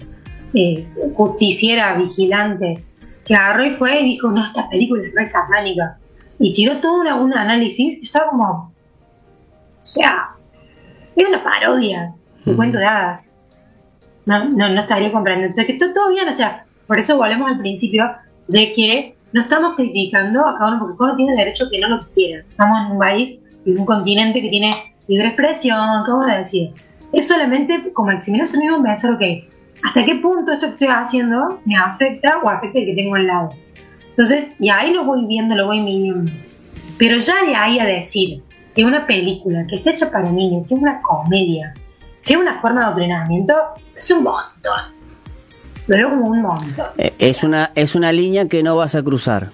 Es 0.54 1.00
justiciera, 1.16 1.94
vigilante, 1.96 2.84
que 3.26 3.36
agarró 3.36 3.66
y 3.66 3.72
fue 3.72 4.02
y 4.02 4.06
dijo, 4.06 4.30
no, 4.32 4.44
esta 4.46 4.70
película 4.70 5.04
es 5.04 5.14
re 5.14 5.26
satánica. 5.26 5.98
Y 6.40 6.54
tiró 6.54 6.80
todo 6.82 7.00
una- 7.02 7.16
un 7.16 7.34
análisis 7.38 7.98
y 8.00 8.02
estaba 8.04 8.30
como, 8.32 8.74
o 9.82 9.86
sea, 9.86 10.30
es 11.16 11.28
una 11.28 11.44
parodia, 11.44 12.14
un 12.46 12.50
Ujú. 12.54 12.56
cuento 12.56 12.78
de 12.78 12.86
hadas. 12.86 13.40
No, 14.26 14.50
no, 14.50 14.70
no 14.70 14.82
estaría 14.82 15.12
comprendiendo. 15.12 15.56
Entonces, 15.60 15.80
que 15.80 15.94
todo 15.94 16.10
bien, 16.10 16.28
o 16.28 16.34
sea, 16.34 16.66
por 16.88 17.00
eso 17.00 17.18
volvemos 17.18 17.50
al 17.50 17.60
principio 17.60 18.10
de 18.48 18.74
que 18.74 19.16
no 19.34 19.42
estamos 19.42 19.76
criticando 19.76 20.46
a 20.46 20.58
cada 20.58 20.72
uno, 20.72 20.80
porque 20.80 20.98
cada 20.98 21.10
uno 21.12 21.16
tiene 21.16 21.36
derecho 21.36 21.66
que 21.70 21.80
no 21.80 21.90
lo 21.90 22.00
quiera. 22.10 22.42
Estamos 22.42 22.86
en 22.86 22.92
un 22.92 23.00
país, 23.00 23.40
en 23.66 23.80
un 23.80 23.86
continente 23.86 24.42
que 24.42 24.50
tiene 24.50 24.96
libre 25.08 25.28
expresión, 25.28 26.04
¿cómo 26.06 26.24
lo 26.24 26.36
decir? 26.36 26.72
Es 27.14 27.28
solamente 27.28 27.92
como 27.94 28.12
eximinos 28.12 28.56
mismo 28.58 28.82
pensar, 28.82 29.14
ok, 29.14 29.22
¿hasta 29.84 30.06
qué 30.06 30.16
punto 30.16 30.52
esto 30.52 30.68
que 30.68 30.74
estoy 30.74 30.88
haciendo 30.90 31.60
me 31.66 31.76
afecta 31.76 32.40
o 32.44 32.50
afecta 32.50 32.80
el 32.80 32.86
que 32.86 32.96
tengo 32.96 33.16
al 33.16 33.28
lado? 33.28 33.50
Entonces, 34.10 34.56
y 34.60 34.70
ahí 34.70 34.94
lo 34.94 35.06
voy 35.06 35.26
viendo, 35.26 35.56
lo 35.56 35.68
voy 35.68 35.82
midiendo. 35.82 36.32
Pero 36.98 37.18
ya 37.18 37.44
de 37.44 37.56
ahí 37.56 37.80
a 37.80 37.86
decir 37.86 38.44
que 38.76 38.86
una 38.86 39.06
película 39.06 39.66
que 39.68 39.76
está 39.76 39.92
hecha 39.92 40.12
para 40.12 40.30
niños, 40.30 40.68
que 40.68 40.76
es 40.76 40.82
una 40.82 41.02
comedia, 41.02 41.74
sea 42.20 42.38
una 42.38 42.62
forma 42.62 42.82
de 42.82 42.86
adoctrinamiento, 42.86 43.54
es 43.96 44.12
un 44.12 44.24
montón. 44.24 45.01
Veo 45.88 46.10
como 46.10 46.28
un 46.28 46.42
montón. 46.42 46.86
Eh, 46.98 47.14
Es 47.20 47.44
una, 47.44 47.72
es 47.76 47.96
una 47.96 48.12
línea 48.12 48.48
que 48.48 48.64
no 48.64 48.76
vas 48.76 48.96
a 48.96 49.04
cruzar. 49.04 49.50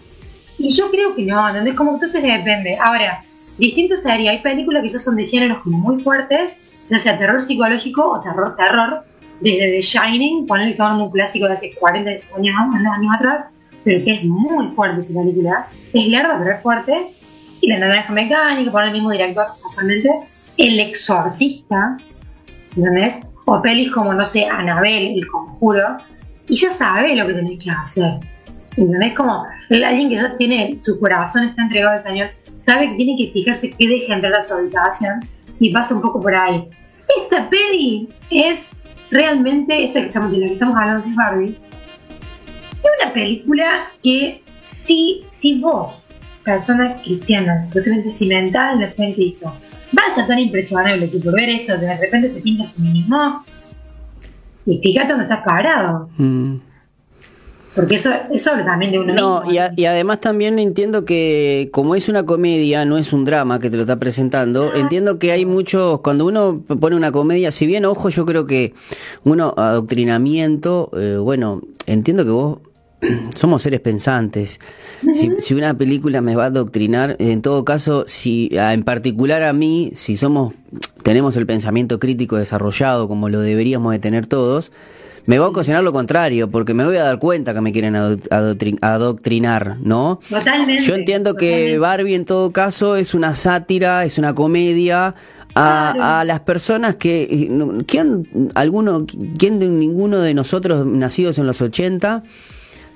Y 0.57 0.69
yo 0.69 0.89
creo 0.91 1.15
que 1.15 1.23
no, 1.25 1.47
¿entendés? 1.47 1.75
Como 1.75 1.93
entonces 1.93 2.21
depende. 2.21 2.77
Ahora, 2.81 3.21
distinto 3.57 3.95
sería, 3.95 4.31
hay 4.31 4.41
películas 4.41 4.81
que 4.83 4.89
ya 4.89 4.99
son 4.99 5.15
de 5.15 5.25
géneros 5.25 5.59
como 5.59 5.77
muy 5.77 6.01
fuertes, 6.01 6.83
ya 6.87 6.97
sea 6.99 7.17
terror 7.17 7.41
psicológico 7.41 8.11
o 8.11 8.19
terror, 8.21 8.55
terror, 8.55 9.03
desde 9.39 9.71
The 9.71 9.81
Shining, 9.81 10.47
ponerle 10.47 10.75
que 10.75 10.81
un 10.81 11.11
clásico 11.11 11.45
de 11.45 11.53
hace 11.53 11.73
40 11.79 12.09
años, 12.09 12.25
años 12.35 13.15
atrás, 13.15 13.53
pero 13.83 14.03
que 14.03 14.15
es 14.15 14.23
muy 14.23 14.69
fuerte 14.69 14.99
esa 14.99 15.19
película. 15.19 15.67
Es 15.93 16.07
larga, 16.07 16.37
pero 16.39 16.55
es 16.55 16.61
fuerte. 16.61 17.13
Y 17.61 17.67
La 17.67 17.79
Naranja 17.79 18.11
Mecánica, 18.13 18.71
por 18.71 18.83
el 18.83 18.91
mismo 18.91 19.11
director, 19.11 19.45
casualmente. 19.61 20.09
El 20.57 20.79
Exorcista, 20.79 21.97
¿entendés? 22.75 23.31
O 23.45 23.61
pelis 23.61 23.91
como, 23.91 24.13
no 24.13 24.25
sé, 24.25 24.45
Anabel, 24.45 25.13
El 25.17 25.27
Conjuro. 25.27 25.97
Y 26.47 26.55
ya 26.55 26.69
sabe 26.69 27.15
lo 27.15 27.27
que 27.27 27.33
tenés 27.33 27.63
que 27.63 27.71
hacer. 27.71 28.19
¿Entendés? 28.77 29.13
Como 29.13 29.45
alguien 29.69 30.09
que 30.09 30.15
ya 30.15 30.35
tiene, 30.35 30.79
su 30.81 30.99
corazón 30.99 31.45
está 31.45 31.63
entregado 31.63 31.93
al 31.93 31.99
Señor, 31.99 32.29
sabe 32.59 32.89
que 32.89 32.95
tiene 32.95 33.15
que 33.17 33.31
fijarse 33.31 33.71
qué 33.71 33.87
deja 33.87 34.13
entrar 34.13 34.33
a 34.35 34.41
su 34.41 34.53
habitación 34.53 35.19
y 35.59 35.71
pasa 35.71 35.95
un 35.95 36.01
poco 36.01 36.21
por 36.21 36.33
ahí. 36.33 36.63
Esta 37.21 37.49
peli 37.49 38.09
es 38.29 38.81
realmente, 39.09 39.83
esta 39.83 40.01
que 40.01 40.07
estamos, 40.07 40.31
de 40.31 40.37
la 40.37 40.47
que 40.47 40.53
estamos 40.53 40.77
hablando 40.77 41.07
de 41.07 41.15
Barbie, 41.15 41.57
es 42.83 43.03
una 43.03 43.13
película 43.13 43.87
que 44.03 44.43
si, 44.61 45.23
si 45.29 45.59
vos, 45.59 46.05
persona 46.43 46.95
cristiana, 47.03 47.67
totalmente 47.73 48.11
cimentada 48.11 48.73
en 48.73 48.81
la 48.81 48.87
fe 48.89 49.05
en 49.05 49.13
Cristo, 49.13 49.53
vas 49.91 50.11
a 50.11 50.15
ser 50.15 50.27
tan 50.27 50.39
impresionable 50.39 51.09
que 51.09 51.19
por 51.19 51.33
ver 51.33 51.49
esto 51.49 51.77
de 51.77 51.97
repente 51.97 52.29
te 52.29 52.41
pinta 52.41 52.63
el 52.63 52.69
feminismo 52.69 53.43
y 54.67 54.77
fíjate 54.79 55.07
dónde 55.09 55.23
estás 55.23 55.43
parado. 55.43 56.09
Mm. 56.17 56.57
Porque 57.75 57.93
eso, 57.95 58.09
eso 58.33 58.51
habla 58.51 58.65
también 58.65 58.91
de 58.91 58.97
uno 58.99 59.13
No, 59.13 59.35
mismo. 59.41 59.51
y, 59.53 59.57
a- 59.59 59.71
y 59.75 59.85
además 59.85 60.19
también 60.19 60.57
entiendo 60.57 61.05
que 61.05 61.69
como 61.71 61.93
es 61.93 62.09
una 62.09 62.23
comedia, 62.25 62.85
no 62.85 62.97
es 62.97 63.13
un 63.13 63.23
drama 63.23 63.59
que 63.59 63.69
te 63.69 63.75
lo 63.75 63.83
está 63.83 63.97
presentando, 63.97 64.73
entiendo 64.73 65.19
que 65.19 65.31
hay 65.31 65.45
muchos, 65.45 65.99
cuando 66.01 66.25
uno 66.25 66.63
pone 66.79 66.95
una 66.95 67.11
comedia, 67.11 67.51
si 67.51 67.67
bien, 67.67 67.85
ojo, 67.85 68.09
yo 68.09 68.25
creo 68.25 68.47
que 68.47 68.73
uno, 69.25 69.53
adoctrinamiento, 69.57 70.89
eh, 70.97 71.17
bueno, 71.21 71.61
entiendo 71.85 72.23
que 72.25 72.31
vos 72.31 72.57
somos 73.35 73.61
seres 73.61 73.79
pensantes. 73.79 74.59
Si, 75.13 75.29
si 75.39 75.53
una 75.53 75.77
película 75.77 76.21
me 76.21 76.35
va 76.35 76.45
a 76.45 76.47
adoctrinar, 76.47 77.15
en 77.19 77.41
todo 77.41 77.63
caso, 77.65 78.05
si 78.07 78.49
en 78.51 78.83
particular 78.83 79.43
a 79.43 79.53
mí, 79.53 79.91
si 79.93 80.17
somos, 80.17 80.53
tenemos 81.03 81.37
el 81.37 81.45
pensamiento 81.45 81.99
crítico 81.99 82.37
desarrollado 82.37 83.07
como 83.07 83.29
lo 83.29 83.39
deberíamos 83.41 83.91
de 83.91 83.99
tener 83.99 84.25
todos, 84.25 84.71
me 85.25 85.37
va 85.39 85.45
a 85.45 85.49
ocasionar 85.49 85.83
lo 85.83 85.91
contrario, 85.91 86.49
porque 86.49 86.73
me 86.73 86.85
voy 86.85 86.95
a 86.95 87.03
dar 87.03 87.19
cuenta 87.19 87.53
que 87.53 87.59
me 87.61 87.73
quieren 87.73 87.95
ado- 87.97 88.17
adoctrin- 88.31 88.79
adoctrinar, 88.81 89.75
¿no? 89.81 90.19
Totalmente. 90.29 90.81
Yo 90.83 90.95
entiendo 90.95 91.35
que 91.35 91.47
totalmente. 91.49 91.77
Barbie 91.79 92.15
en 92.15 92.25
todo 92.25 92.51
caso 92.51 92.95
es 92.95 93.13
una 93.13 93.35
sátira, 93.35 94.05
es 94.05 94.17
una 94.17 94.33
comedia 94.33 95.15
a, 95.53 95.91
Claro. 95.93 96.03
a 96.03 96.23
las 96.23 96.39
personas 96.41 96.95
que 96.95 97.23
eh, 97.23 97.83
quién 97.85 98.51
alguno 98.55 99.05
quién 99.37 99.59
de 99.59 99.67
ninguno 99.67 100.19
de 100.19 100.33
nosotros 100.33 100.85
nacidos 100.85 101.37
en 101.39 101.45
los 101.47 101.61
80 101.61 102.23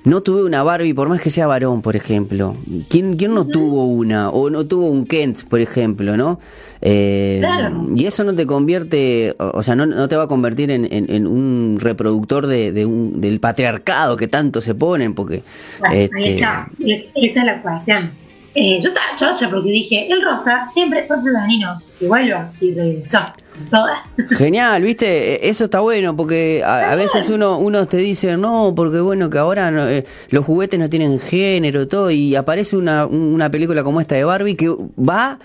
no 0.04 0.20
tuve 0.22 0.44
una 0.44 0.62
Barbie 0.62 0.94
por 0.94 1.08
más 1.08 1.20
que 1.20 1.30
sea 1.30 1.46
varón, 1.46 1.80
por 1.82 1.94
ejemplo. 1.96 2.56
¿Quién, 2.88 3.16
quién 3.16 3.34
no 3.34 3.46
tuvo 3.46 3.86
una 3.86 4.30
o 4.30 4.50
no 4.50 4.66
tuvo 4.66 4.86
un 4.90 5.06
Kent, 5.06 5.44
por 5.48 5.60
ejemplo, 5.60 6.16
no? 6.16 6.40
Eh, 6.80 7.38
Claro. 7.40 7.86
Y 7.94 8.06
eso 8.06 8.24
no 8.24 8.34
te 8.34 8.44
convierte, 8.46 9.34
o 9.38 9.62
sea, 9.62 9.74
no, 9.76 9.86
no 9.86 10.08
te 10.08 10.16
va 10.16 10.24
a 10.24 10.28
convertir 10.28 10.70
en, 10.72 10.86
en- 10.92 11.08
en 11.10 11.26
un 11.26 11.78
reproductor 11.80 12.46
de, 12.48 12.72
de 12.72 12.84
un- 12.86 13.20
del 13.20 13.38
patriarcado 13.38 14.16
que 14.16 14.26
tanto 14.26 14.60
se 14.60 14.74
ponen, 14.74 15.14
porque 15.14 15.42
Bueno, 15.78 15.94
ahí 15.94 16.02
este, 16.04 16.34
está. 16.34 16.68
Es- 16.84 17.04
esa 17.14 17.40
es 17.40 17.46
la 17.46 17.62
cuestión. 17.62 18.10
Eh, 18.54 18.80
yo 18.82 18.88
estaba 18.90 19.16
chocha 19.16 19.48
porque 19.50 19.70
dije, 19.70 20.12
el 20.12 20.22
rosa 20.22 20.66
siempre 20.68 21.04
fue 21.06 21.16
femenino. 21.22 21.80
Que 21.98 22.06
vuelva 22.06 22.50
y 22.60 22.74
regresó. 22.74 23.20
Con 23.56 23.66
todas. 23.70 24.00
Genial, 24.38 24.82
viste, 24.82 25.34
E- 25.46 25.48
eso 25.50 25.64
está 25.64 25.80
bueno 25.80 26.16
porque 26.16 26.62
a, 26.64 26.92
a 26.92 26.94
veces 26.96 27.28
uno 27.28 27.58
uno 27.58 27.86
te 27.86 27.98
dice, 27.98 28.36
no, 28.36 28.72
porque 28.74 29.00
bueno, 29.00 29.28
que 29.30 29.38
ahora 29.38 29.70
no, 29.70 29.86
eh, 29.88 30.04
los 30.30 30.44
juguetes 30.44 30.78
no 30.80 30.88
tienen 30.88 31.18
género, 31.18 31.86
todo, 31.86 32.10
y 32.10 32.34
aparece 32.34 32.76
una, 32.76 33.06
una 33.06 33.50
película 33.50 33.84
como 33.84 34.00
esta 34.00 34.14
de 34.14 34.24
Barbie 34.24 34.54
que 34.56 34.68
va, 34.98 35.38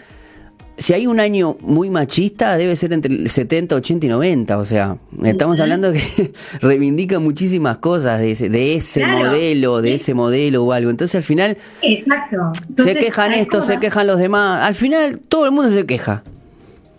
si 0.77 0.93
hay 0.93 1.07
un 1.07 1.19
año 1.19 1.57
muy 1.61 1.89
machista, 1.89 2.55
debe 2.55 2.75
ser 2.75 2.93
entre 2.93 3.13
el 3.13 3.29
70, 3.29 3.75
80 3.75 4.05
y 4.05 4.09
90, 4.09 4.57
o 4.57 4.65
sea, 4.65 4.97
estamos 5.23 5.59
hablando 5.59 5.91
que 5.91 6.31
reivindica 6.61 7.19
muchísimas 7.19 7.77
cosas 7.77 8.19
de 8.19 8.31
ese, 8.31 8.49
de 8.49 8.75
ese 8.75 8.99
Claro. 9.01 9.25
modelo, 9.25 9.81
de 9.81 9.95
ese 9.95 10.13
modelo 10.13 10.63
o 10.63 10.73
algo, 10.73 10.89
entonces 10.91 11.15
al 11.15 11.23
final 11.23 11.57
Exacto. 11.81 12.51
se 12.77 12.95
quejan 12.95 13.33
estos, 13.33 13.65
se 13.65 13.77
quejan 13.77 14.05
los 14.07 14.19
demás, 14.19 14.61
al 14.65 14.75
final 14.75 15.19
todo 15.27 15.45
el 15.45 15.51
mundo 15.51 15.71
se 15.71 15.85
queja. 15.85 16.23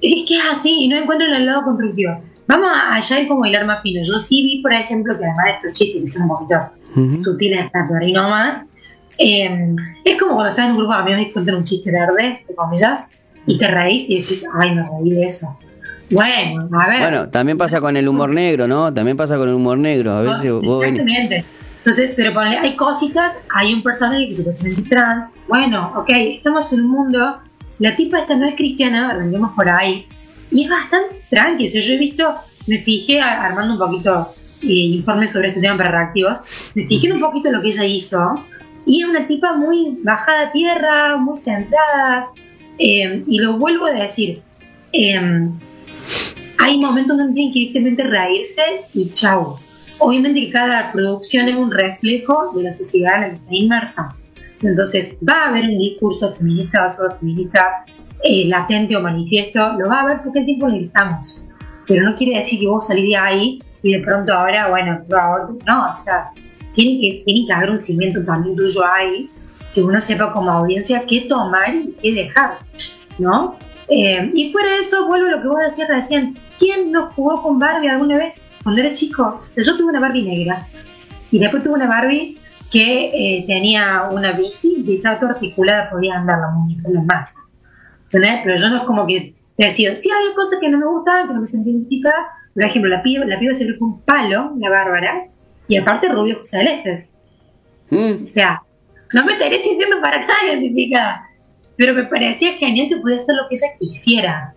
Es 0.00 0.24
que 0.28 0.36
es 0.36 0.42
así 0.50 0.70
y 0.84 0.88
no 0.88 0.96
encuentran 0.96 1.32
el 1.34 1.46
lado 1.46 1.62
constructivo. 1.64 2.20
Vamos 2.46 2.70
a 2.72 2.94
allá 2.94 3.20
ir 3.20 3.28
como 3.28 3.44
hilar 3.44 3.66
más 3.66 3.82
fino. 3.82 4.00
Yo 4.04 4.18
sí 4.18 4.42
vi, 4.44 4.62
por 4.62 4.72
ejemplo, 4.72 5.18
que 5.18 5.24
además 5.24 5.44
de 5.46 5.50
estos 5.52 5.72
chistes 5.78 6.00
que 6.00 6.06
son 6.06 6.22
un 6.22 6.28
poquito 6.28 6.56
Ujú. 6.96 7.14
sutiles 7.14 7.70
por 7.70 8.02
ahí 8.02 8.12
nomás, 8.12 8.66
eh, 9.18 9.74
es 10.04 10.18
como 10.18 10.34
cuando 10.34 10.50
estás 10.50 10.64
en 10.66 10.70
un 10.72 10.78
grupo 10.78 10.94
de 10.94 10.98
amigos 11.00 11.22
y 11.22 11.32
cuentan 11.32 11.56
un 11.56 11.64
chiste 11.64 11.90
verde, 11.92 12.38
entre 12.40 12.54
comillas, 12.54 13.10
y 13.48 13.58
te 13.58 13.66
reís 13.66 14.08
y 14.10 14.20
decís, 14.20 14.44
ay, 14.60 14.74
me 14.74 14.82
reí 14.82 15.10
de 15.10 15.26
eso. 15.26 15.58
Bueno, 16.10 16.68
a 16.78 16.88
ver. 16.88 17.00
Bueno, 17.00 17.28
también 17.28 17.58
pasa 17.58 17.80
con 17.80 17.96
el 17.96 18.08
humor 18.08 18.30
negro, 18.30 18.68
¿no? 18.68 18.92
También 18.92 19.16
pasa 19.16 19.36
con 19.36 19.48
el 19.48 19.54
humor 19.54 19.78
negro. 19.78 20.12
A 20.12 20.22
veces 20.22 20.52
vos 20.52 20.80
venís. 20.80 21.00
Exactamente. 21.00 21.44
Entonces, 21.78 22.12
pero 22.16 22.34
ponle, 22.34 22.58
hay 22.58 22.76
cositas, 22.76 23.40
hay 23.54 23.72
un 23.72 23.82
personaje 23.82 24.28
que 24.28 24.34
supuestamente 24.36 24.82
es 24.82 24.88
trans. 24.88 25.24
Bueno, 25.48 25.92
ok, 25.96 26.10
estamos 26.10 26.72
en 26.72 26.82
un 26.82 26.90
mundo. 26.90 27.38
La 27.78 27.96
tipa 27.96 28.18
esta 28.18 28.36
no 28.36 28.46
es 28.46 28.54
cristiana, 28.56 29.10
arranquemos 29.10 29.52
por 29.52 29.70
ahí. 29.70 30.06
Y 30.50 30.64
es 30.64 30.70
bastante 30.70 31.22
tranqui. 31.30 31.66
O 31.66 31.68
sea, 31.68 31.80
yo 31.80 31.94
he 31.94 31.98
visto, 31.98 32.34
me 32.66 32.78
fijé 32.78 33.20
armando 33.20 33.74
un 33.74 33.78
poquito 33.78 34.28
eh, 34.62 34.66
informes 34.66 35.32
sobre 35.32 35.48
este 35.48 35.60
tema 35.60 35.78
para 35.78 35.90
reactivos. 35.90 36.40
Me 36.74 36.86
fijé 36.86 37.12
un 37.12 37.20
poquito 37.20 37.50
lo 37.50 37.62
que 37.62 37.68
ella 37.68 37.84
hizo. 37.84 38.34
Y 38.84 39.02
es 39.02 39.08
una 39.08 39.26
tipa 39.26 39.54
muy 39.54 39.94
bajada 40.02 40.48
a 40.48 40.52
tierra, 40.52 41.16
muy 41.16 41.36
centrada. 41.36 42.28
Eh, 42.78 43.24
y 43.26 43.38
lo 43.38 43.58
vuelvo 43.58 43.86
a 43.86 43.92
decir. 43.92 44.42
em, 44.92 45.52
hay 46.58 46.76
momentos 46.78 47.16
donde 47.16 47.34
tiene 47.34 47.52
que 47.52 47.58
directamente 47.60 48.02
reírse 48.02 48.62
y 48.92 49.10
chau. 49.10 49.56
Obviamente 49.98 50.40
que 50.40 50.50
cada 50.50 50.92
producción 50.92 51.48
es 51.48 51.56
un 51.56 51.70
reflejo 51.70 52.52
de 52.54 52.64
la 52.64 52.74
sociedad 52.74 53.16
en 53.16 53.20
la 53.20 53.28
que 53.28 53.34
está 53.36 53.54
inmersa. 53.54 54.16
Entonces 54.62 55.18
va 55.26 55.44
a 55.44 55.48
haber 55.50 55.64
un 55.64 55.78
discurso 55.78 56.34
feminista 56.34 56.84
o 56.84 56.88
sobre 56.88 57.14
feminista 57.16 57.84
eh, 58.24 58.46
latente 58.46 58.96
o 58.96 59.00
manifiesto, 59.00 59.74
lo 59.78 59.88
va 59.88 60.00
a 60.00 60.02
haber 60.02 60.22
porque 60.22 60.40
el 60.40 60.46
tiempo 60.46 60.68
en 60.68 60.74
el 60.74 60.80
que 60.80 60.86
estamos. 60.86 61.48
Pero 61.86 62.02
no 62.04 62.14
quiere 62.14 62.38
decir 62.38 62.60
que 62.60 62.66
vos 62.66 62.86
salís 62.86 63.10
de 63.10 63.16
ahí 63.16 63.62
y 63.82 63.92
de 63.92 64.00
pronto 64.00 64.32
ahora, 64.32 64.68
bueno. 64.68 65.00
No, 65.08 65.90
o 65.90 65.94
sea, 65.94 66.30
tiene 66.74 67.00
que, 67.00 67.22
tiene 67.24 67.46
que 67.46 67.52
haber 67.52 67.70
un 67.70 67.78
cimiento 67.78 68.24
también 68.24 68.56
tuyo 68.56 68.84
ahí, 68.84 69.30
que 69.74 69.82
uno 69.82 70.00
sepa 70.00 70.32
como 70.32 70.50
audiencia 70.50 71.04
qué 71.06 71.22
tomar 71.28 71.74
y 71.74 71.94
qué 72.00 72.12
dejar, 72.12 72.58
¿no? 73.18 73.56
Eh, 73.88 74.30
y 74.34 74.52
fuera 74.52 74.72
de 74.72 74.78
eso, 74.78 75.06
vuelvo 75.06 75.28
a 75.28 75.30
lo 75.30 75.42
que 75.42 75.48
vos 75.48 75.60
decías 75.60 75.88
recién. 75.88 76.36
¿Quién 76.58 76.92
no 76.92 77.10
jugó 77.12 77.42
con 77.42 77.58
Barbie 77.58 77.88
alguna 77.88 78.18
vez 78.18 78.50
cuando 78.62 78.80
era 78.80 78.92
chico? 78.92 79.36
O 79.38 79.42
sea, 79.42 79.64
yo 79.64 79.76
tuve 79.76 79.88
una 79.88 80.00
Barbie 80.00 80.22
negra 80.22 80.66
y 81.30 81.38
después 81.38 81.62
tuve 81.62 81.74
una 81.74 81.86
Barbie 81.86 82.38
que 82.70 83.10
eh, 83.14 83.44
tenía 83.46 84.08
una 84.10 84.32
bici 84.32 84.84
y 84.86 84.96
estaba 84.96 85.18
toda 85.18 85.32
articulada, 85.32 85.90
podía 85.90 86.18
andar 86.18 86.38
la 86.38 86.50
muñeca, 86.50 86.88
no 86.92 87.02
masa. 87.02 87.40
¿Entendés? 88.04 88.40
Pero 88.44 88.56
yo 88.56 88.70
no 88.70 88.76
es 88.78 88.82
como 88.84 89.06
que 89.06 89.34
decía, 89.56 89.94
sí 89.94 90.10
había 90.10 90.34
cosas 90.34 90.58
que 90.60 90.68
no 90.68 90.78
me 90.78 90.86
gustaban, 90.86 91.28
que 91.28 91.34
no 91.34 91.40
me 91.40 91.46
sentía 91.46 91.72
identificada. 91.72 92.28
Por 92.54 92.64
ejemplo, 92.64 92.90
la 92.90 93.02
piba, 93.02 93.24
la 93.24 93.38
piba 93.38 93.54
se 93.54 93.66
ve 93.66 93.78
con 93.78 93.90
un 93.90 94.00
palo, 94.02 94.52
la 94.58 94.68
Bárbara, 94.70 95.24
y 95.66 95.76
aparte 95.76 96.08
rubios 96.08 96.48
celestes. 96.48 97.20
Mm. 97.90 98.22
O 98.22 98.26
sea, 98.26 98.62
no 99.14 99.24
me 99.24 99.32
estaría 99.34 99.58
sintiendo 99.60 100.00
para 100.00 100.20
nada 100.20 100.34
identificada. 100.52 101.24
Pero 101.76 101.94
me 101.94 102.04
parecía 102.04 102.54
genial 102.56 102.88
que 102.88 102.96
pudiera 102.96 103.22
hacer 103.22 103.36
lo 103.36 103.48
que 103.48 103.54
ella 103.54 103.68
quisiera. 103.78 104.54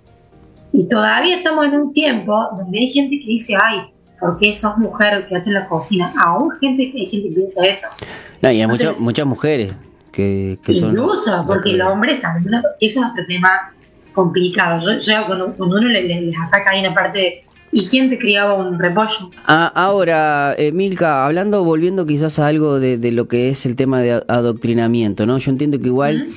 Y 0.74 0.88
todavía 0.88 1.36
estamos 1.38 1.66
en 1.66 1.74
un 1.76 1.94
tiempo 1.94 2.34
donde 2.58 2.80
hay 2.80 2.90
gente 2.90 3.20
que 3.20 3.26
dice, 3.28 3.56
ay, 3.62 3.82
¿por 4.20 4.40
qué 4.40 4.56
sos 4.56 4.78
mujer 4.78 5.28
que 5.28 5.36
en 5.36 5.54
la 5.54 5.68
cocina? 5.68 6.14
Aún 6.24 6.50
gente, 6.60 6.84
hay 6.96 7.06
gente 7.06 7.30
que 7.30 7.36
piensa 7.36 7.66
eso. 7.66 7.88
No, 8.42 8.50
y 8.50 8.56
hay 8.56 8.62
Entonces- 8.62 8.88
muchas 8.88 9.02
muchas 9.02 9.26
mujeres 9.28 9.74
que, 10.12 10.58
que 10.66 10.74
son. 10.76 10.90
Incluso, 10.92 11.44
porque 11.46 11.72
el 11.72 11.82
hombre 11.82 12.16
sabe, 12.16 12.42
eso 12.80 13.00
es 13.02 13.06
otro 13.12 13.26
tema 13.28 13.72
complicado. 14.14 14.80
Yo, 14.82 14.98
yo 15.00 15.26
cuando, 15.28 15.54
cuando 15.54 15.78
uno 15.78 15.88
le- 15.88 16.04
le- 16.04 16.22
les 16.22 16.36
ataca 16.40 16.72
ahí 16.72 16.80
una 16.80 16.94
parte 16.94 17.18
de, 17.20 17.44
¿y 17.72 17.88
quién 17.88 18.10
te 18.10 18.18
criaba 18.18 18.56
un 18.56 18.78
repollo? 18.80 19.30
Ah, 19.46 19.72
ahora, 19.76 20.56
eh, 20.58 20.72
Milka, 20.72 21.26
hablando, 21.26 21.64
volviendo 21.64 22.06
quizás 22.06 22.40
a 22.40 22.48
algo 22.48 22.80
de, 22.80 22.98
de 22.98 23.12
lo 23.12 23.28
que 23.28 23.50
es 23.50 23.66
el 23.66 23.76
tema 23.76 24.02
de 24.02 24.24
adoctrinamiento, 24.28 25.26
¿no? 25.26 25.38
Yo 25.38 25.52
entiendo 25.52 25.80
que 25.80 25.88
igual 25.88 26.28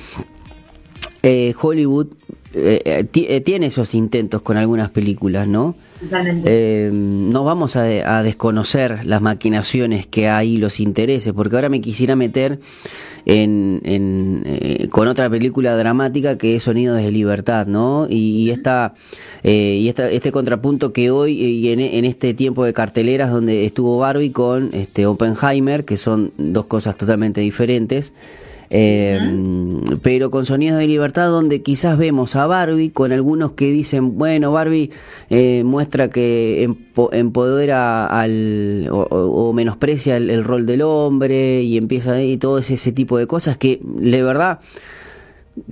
eh, 1.23 1.53
Hollywood 1.59 2.07
eh, 2.53 2.81
eh, 2.85 3.05
eh, 3.13 3.41
tiene 3.41 3.65
esos 3.65 3.93
intentos 3.95 4.41
con 4.41 4.55
algunas 4.57 4.89
películas, 4.91 5.47
¿no? 5.47 5.75
Eh, 6.45 6.89
no 6.93 7.43
vamos 7.43 7.75
a, 7.75 7.83
de- 7.83 8.03
a 8.03 8.21
desconocer 8.23 9.05
las 9.05 9.21
maquinaciones 9.21 10.07
que 10.07 10.29
hay, 10.29 10.57
los 10.57 10.79
intereses, 10.79 11.33
porque 11.33 11.55
ahora 11.55 11.67
me 11.69 11.81
quisiera 11.81 12.15
meter 12.15 12.59
en, 13.25 13.81
en, 13.83 14.43
eh, 14.45 14.87
con 14.89 15.07
otra 15.07 15.29
película 15.29 15.75
dramática 15.75 16.37
que 16.37 16.55
es 16.55 16.63
Sonidos 16.63 16.97
de 16.97 17.11
Libertad, 17.11 17.67
¿no? 17.67 18.07
Y, 18.09 18.43
y 18.43 18.51
esta, 18.51 18.93
eh, 19.43 19.79
y 19.81 19.89
esta, 19.89 20.09
este 20.09 20.31
contrapunto 20.31 20.93
que 20.93 21.11
hoy 21.11 21.33
y 21.33 21.69
en, 21.71 21.79
en, 21.79 22.05
este 22.05 22.33
tiempo 22.33 22.63
de 22.63 22.73
carteleras 22.73 23.31
donde 23.31 23.65
estuvo 23.65 23.97
Barbie 23.97 24.31
con 24.31 24.69
este 24.73 25.05
Oppenheimer, 25.05 25.85
que 25.85 25.97
son 25.97 26.31
dos 26.37 26.65
cosas 26.65 26.97
totalmente 26.97 27.41
diferentes. 27.41 28.13
Eh, 28.69 29.19
Pero 30.01 30.31
con 30.31 30.45
Sonidos 30.45 30.79
de 30.79 30.87
Libertad, 30.87 31.27
donde 31.27 31.61
quizás 31.61 31.97
vemos 31.97 32.35
a 32.35 32.47
Barbie 32.47 32.89
con 32.89 33.11
algunos 33.11 33.51
que 33.51 33.71
dicen, 33.71 34.17
bueno, 34.17 34.51
Barbie 34.51 34.91
eh, 35.29 35.63
muestra 35.65 36.09
que 36.09 36.63
empo 36.63 37.09
empodera 37.11 38.07
al, 38.07 38.87
o, 38.91 39.53
menosprecia 39.53 40.17
el, 40.17 40.29
el, 40.29 40.43
rol 40.43 40.65
del 40.65 40.81
hombre 40.81 41.61
y 41.61 41.77
empieza 41.77 42.21
y 42.21 42.37
todo 42.37 42.59
ese, 42.59 42.75
ese 42.75 42.91
tipo 42.91 43.17
de 43.17 43.27
cosas 43.27 43.57
que, 43.57 43.79
de 43.83 44.23
verdad, 44.23 44.59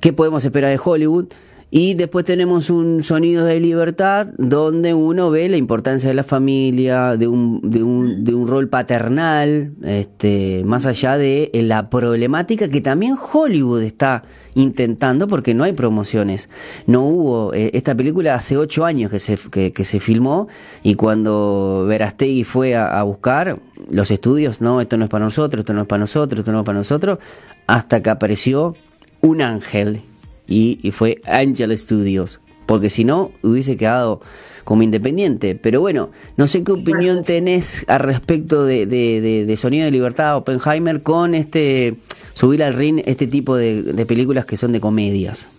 ¿qué 0.02 0.14
podemos 0.14 0.44
esperar 0.46 0.72
de 0.72 0.80
Hollywood? 0.84 1.28
Y 1.76 1.96
después 1.96 2.24
tenemos 2.24 2.70
un 2.70 3.02
sonido 3.02 3.46
de 3.46 3.60
libertad 3.60 4.28
donde 4.38 4.94
uno 4.94 5.32
ve 5.32 5.50
la 5.50 5.58
importancia 5.58 6.08
de 6.08 6.14
la 6.14 6.24
familia, 6.24 7.18
de 7.18 7.28
un, 7.28 7.62
de 7.64 7.82
un, 7.82 8.24
de 8.24 8.36
un 8.36 8.46
rol 8.46 8.70
paternal, 8.70 9.74
este, 9.82 10.62
más 10.66 10.86
allá 10.86 11.18
de 11.18 11.50
la 11.52 11.90
problemática 11.90 12.68
que 12.68 12.80
también 12.80 13.16
Hollywood 13.18 13.82
está 13.82 14.24
intentando 14.54 15.28
porque 15.28 15.56
no 15.56 15.64
hay 15.64 15.74
promociones. 15.74 16.48
No 16.86 17.08
hubo, 17.08 17.56
eh, 17.56 17.72
esta 17.74 17.96
película 17.96 18.36
hace 18.36 18.56
ocho 18.56 18.86
años 18.86 19.10
que 19.10 19.18
se, 19.18 19.36
que 19.72 19.84
se 19.84 20.00
filmó 20.00 20.48
y 20.84 20.94
cuando 20.94 21.86
Verastegui 21.88 22.44
fue 22.44 22.76
a, 22.76 23.00
a 23.00 23.02
buscar 23.02 23.60
los 23.90 24.12
estudios, 24.12 24.62
no, 24.62 24.80
esto 24.80 24.96
no 24.98 25.06
es 25.06 25.10
para 25.10 25.26
nosotros, 25.26 25.62
esto 25.62 25.74
no 25.74 25.82
es 25.82 25.88
para 25.88 26.02
nosotros, 26.02 26.42
esto 26.42 26.52
no 26.52 26.60
es 26.60 26.66
para 26.66 26.78
nosotros, 26.78 27.18
hasta 27.66 28.04
que 28.04 28.12
apareció 28.12 28.76
un 29.22 29.42
ángel 29.42 30.04
y, 30.48 30.80
y, 30.82 30.92
fue 30.92 31.22
Angel 31.26 31.76
Studios, 31.78 32.42
porque 32.66 32.90
si 32.90 33.04
no 33.04 33.32
hubiese 33.42 33.78
quedado 33.78 34.22
como 34.64 34.84
independiente. 34.84 35.56
Pero 35.56 35.82
bueno, 35.82 36.10
no 36.38 36.48
sé 36.48 36.64
qué 36.64 36.72
opinión 36.72 37.24
tenés 37.24 37.86
al 37.88 38.00
respecto 38.00 38.66
de, 38.66 38.86
de, 38.86 39.22
de, 39.22 39.46
de 39.46 39.58
Sonido 39.58 39.86
de 39.86 39.92
Libertad, 39.92 40.38
Oppenheimer, 40.38 41.04
con 41.04 41.36
este 41.36 41.98
subir 42.34 42.64
al 42.64 42.74
ring 42.74 43.02
este 43.06 43.28
tipo 43.28 43.56
de, 43.56 44.06
películas 44.08 44.46
que 44.46 44.58
son 44.58 44.72
de 44.72 44.80
comedias. 44.80 45.50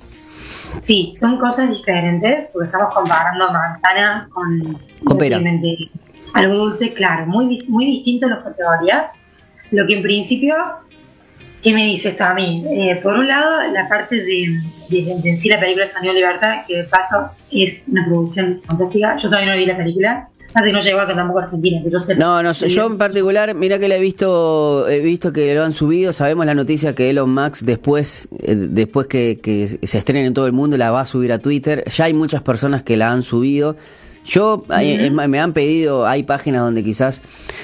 Sí, 0.80 1.12
son 1.14 1.38
cosas 1.38 1.70
diferentes, 1.70 2.50
porque 2.52 2.66
estamos 2.66 2.92
comparando 2.92 3.52
manzana 3.52 4.28
con 4.32 4.78
con 5.04 5.18
dulce, 6.52 6.92
claro, 6.92 7.26
muy, 7.26 7.64
muy 7.68 7.86
distinto 7.86 8.28
las 8.28 8.42
categorías. 8.42 9.12
Lo 9.70 9.86
que 9.86 9.94
en 9.94 10.02
principio 10.02 10.56
¿Qué 11.64 11.72
me 11.72 11.86
dice 11.86 12.10
esto 12.10 12.24
a 12.24 12.34
mí? 12.34 12.62
Eh, 12.66 13.00
por 13.02 13.14
un 13.14 13.26
lado, 13.26 13.72
la 13.72 13.88
parte 13.88 14.16
de, 14.16 14.60
de, 14.90 15.16
de, 15.22 15.34
sí 15.34 15.48
la 15.48 15.58
película 15.58 15.86
Sonido 15.86 16.12
Libertad, 16.12 16.66
que 16.68 16.76
de 16.76 16.84
paso 16.84 17.30
es 17.50 17.86
una 17.90 18.04
producción 18.04 18.60
fantástica. 18.66 19.16
Yo 19.16 19.30
todavía 19.30 19.54
no 19.54 19.58
vi 19.58 19.64
la 19.64 19.76
película, 19.78 20.28
así 20.52 20.72
no 20.72 20.80
llegó 20.80 21.00
acá 21.00 21.14
tampoco 21.14 21.38
a 21.38 21.44
Argentina. 21.44 21.82
Que 21.82 21.90
yo 21.90 21.98
sé 22.00 22.16
no, 22.16 22.42
no, 22.42 22.52
yo 22.52 22.86
en 22.86 22.98
particular, 22.98 23.54
mira 23.54 23.78
que 23.78 23.88
la 23.88 23.96
he 23.96 24.00
visto, 24.00 24.86
he 24.90 25.00
visto 25.00 25.32
que 25.32 25.54
lo 25.54 25.64
han 25.64 25.72
subido. 25.72 26.12
Sabemos 26.12 26.44
la 26.44 26.54
noticia 26.54 26.94
que 26.94 27.08
Elon 27.08 27.32
Musk 27.32 27.62
después, 27.62 28.28
eh, 28.42 28.54
después 28.56 29.06
que, 29.06 29.40
que 29.42 29.66
se 29.66 29.96
estrene 29.96 30.26
en 30.26 30.34
todo 30.34 30.46
el 30.46 30.52
mundo, 30.52 30.76
la 30.76 30.90
va 30.90 31.00
a 31.00 31.06
subir 31.06 31.32
a 31.32 31.38
Twitter. 31.38 31.82
Ya 31.88 32.04
hay 32.04 32.12
muchas 32.12 32.42
personas 32.42 32.82
que 32.82 32.98
la 32.98 33.10
han 33.10 33.22
subido. 33.22 33.74
Yo, 34.24 34.64
hay, 34.70 35.10
me 35.10 35.38
han 35.38 35.52
pedido, 35.52 36.06
hay 36.06 36.22
páginas 36.22 36.62
donde 36.62 36.82
quizás, 36.82 37.20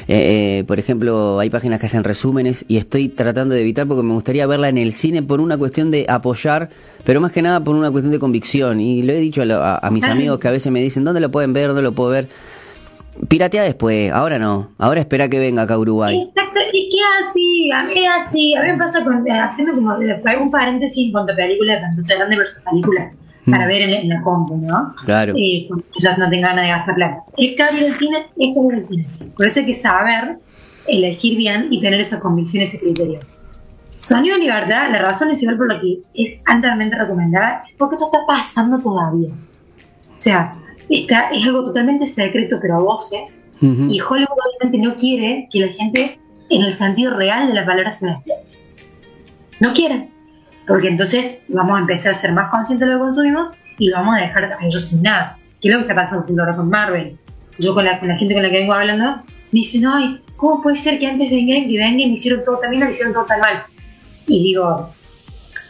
eh, 0.08 0.58
eh, 0.58 0.64
por 0.66 0.78
ejemplo, 0.78 1.38
hay 1.38 1.48
páginas 1.48 1.80
que 1.80 1.86
hacen 1.86 2.04
resúmenes 2.04 2.66
y 2.68 2.76
estoy 2.76 3.08
tratando 3.08 3.54
de 3.54 3.62
evitar 3.62 3.86
porque 3.86 4.02
me 4.02 4.12
gustaría 4.12 4.46
verla 4.46 4.68
en 4.68 4.76
el 4.76 4.92
cine 4.92 5.22
por 5.22 5.40
una 5.40 5.56
cuestión 5.56 5.90
de 5.90 6.04
apoyar, 6.06 6.68
pero 7.04 7.20
más 7.20 7.32
que 7.32 7.40
nada 7.40 7.64
por 7.64 7.74
una 7.74 7.90
cuestión 7.90 8.12
de 8.12 8.18
convicción. 8.18 8.78
Y 8.78 9.02
lo 9.02 9.14
he 9.14 9.20
dicho 9.20 9.42
a, 9.42 9.76
a, 9.76 9.86
a 9.86 9.90
mis 9.90 10.04
amigos 10.04 10.38
que 10.38 10.48
a 10.48 10.50
veces 10.50 10.70
me 10.70 10.82
dicen, 10.82 11.02
¿dónde 11.02 11.20
lo 11.20 11.30
pueden 11.30 11.54
ver? 11.54 11.68
¿Dónde 11.68 11.82
lo 11.82 11.92
puedo 11.92 12.10
ver? 12.10 12.28
Piratea 13.28 13.62
después, 13.62 14.12
ahora 14.12 14.38
no, 14.38 14.70
ahora 14.78 15.00
espera 15.00 15.28
que 15.28 15.38
venga 15.38 15.62
acá 15.62 15.74
a 15.74 15.78
Uruguay. 15.78 16.16
Exacto, 16.16 16.60
es 16.60 16.72
que 16.72 17.00
así, 17.20 17.70
a 17.72 17.84
mí 17.84 18.06
así, 18.06 18.54
a 18.54 18.62
mí 18.62 18.72
me 18.72 18.78
pasa 18.78 19.02
con, 19.02 19.24
haciendo 19.30 19.74
como 19.74 19.94
un 19.94 20.50
paréntesis 20.50 21.06
en 21.06 21.12
cuanto 21.12 21.32
a 21.32 21.36
películas, 21.36 21.80
tanto 21.80 22.02
grande 22.16 22.36
versus 22.36 22.62
película 22.70 23.12
para 23.48 23.66
ver 23.66 23.82
en, 23.82 24.08
la 24.08 24.20
compu, 24.22 24.56
¿no? 24.56 24.94
Claro. 25.04 25.34
Eh, 25.36 25.68
quizás 25.92 26.18
no 26.18 26.28
tengan 26.28 26.56
ganas 26.56 26.64
de 26.64 26.70
gastar 26.70 26.94
plata. 26.94 27.22
El 27.36 27.54
cambio 27.54 27.84
del 27.84 27.94
cine 27.94 28.26
es 28.36 28.54
como 28.54 28.70
el 28.70 28.84
cine. 28.84 29.06
Por 29.36 29.46
eso 29.46 29.60
hay 29.60 29.66
que 29.66 29.74
saber 29.74 30.38
elegir 30.86 31.36
bien 31.36 31.68
y 31.70 31.80
tener 31.80 32.00
esa 32.00 32.20
convicción, 32.20 32.62
ese 32.62 32.78
criterio. 32.78 33.20
Sonido 33.98 34.36
Libertad, 34.36 34.90
la 34.90 34.98
razón 34.98 35.28
principal 35.28 35.56
por 35.56 35.72
la 35.72 35.80
que 35.80 35.98
es 36.14 36.42
altamente 36.46 36.96
recomendada 36.96 37.64
es 37.68 37.74
porque 37.76 37.96
esto 37.96 38.06
está 38.12 38.26
pasando 38.26 38.78
todavía. 38.78 39.30
O 39.30 40.20
sea, 40.20 40.52
está, 40.88 41.30
es 41.30 41.46
algo 41.46 41.64
totalmente 41.64 42.06
secreto, 42.06 42.58
pero 42.60 42.76
a 42.76 42.82
voces. 42.82 43.50
Uh 43.60 43.66
-huh. 43.66 43.90
Y 43.90 44.00
Hollywood 44.00 44.36
obviamente 44.58 44.86
no 44.86 44.96
quiere 44.96 45.48
que 45.50 45.60
la 45.60 45.72
gente, 45.72 46.18
en 46.48 46.62
el 46.62 46.72
sentido 46.72 47.14
real 47.14 47.48
de 47.48 47.54
la 47.54 47.64
palabra, 47.64 47.90
se 47.90 48.06
despierte. 48.06 48.50
No 49.60 49.72
quieren 49.74 50.10
porque 50.66 50.88
entonces 50.88 51.42
vamos 51.48 51.76
a 51.76 51.80
empezar 51.80 52.12
a 52.12 52.14
ser 52.14 52.32
más 52.32 52.50
conscientes 52.50 52.86
de 52.86 52.94
lo 52.94 53.00
que 53.00 53.06
consumimos 53.06 53.52
y 53.78 53.88
lo 53.88 53.96
vamos 53.96 54.16
a 54.16 54.20
dejar 54.20 54.44
a 54.44 54.64
ellos 54.64 54.84
sin 54.84 55.02
nada. 55.02 55.36
¿Qué 55.60 55.68
es 55.68 55.74
lo 55.74 55.80
que 55.80 55.84
está 55.84 55.94
pasando 55.94 56.42
ahora 56.42 56.56
con 56.56 56.68
Marvel? 56.68 57.16
Yo 57.58 57.74
con 57.74 57.84
la, 57.84 57.98
con 57.98 58.08
la 58.08 58.16
gente 58.16 58.34
con 58.34 58.42
la 58.42 58.50
que 58.50 58.58
vengo 58.58 58.72
hablando, 58.72 59.22
me 59.52 59.60
dicen, 59.60 59.86
ay, 59.86 60.20
¿cómo 60.36 60.62
puede 60.62 60.76
ser 60.76 60.98
que 60.98 61.06
antes 61.06 61.28
de 61.28 61.38
Endgame, 61.38 61.66
de 61.66 61.74
Endgame 61.74 62.06
me 62.06 62.14
hicieron 62.14 62.44
todo 62.44 62.58
tan 62.58 62.70
bien, 62.70 62.84
me 62.84 62.90
hicieron 62.90 63.12
todo 63.12 63.24
tan 63.24 63.40
mal? 63.40 63.62
Y 64.26 64.42
digo, 64.42 64.90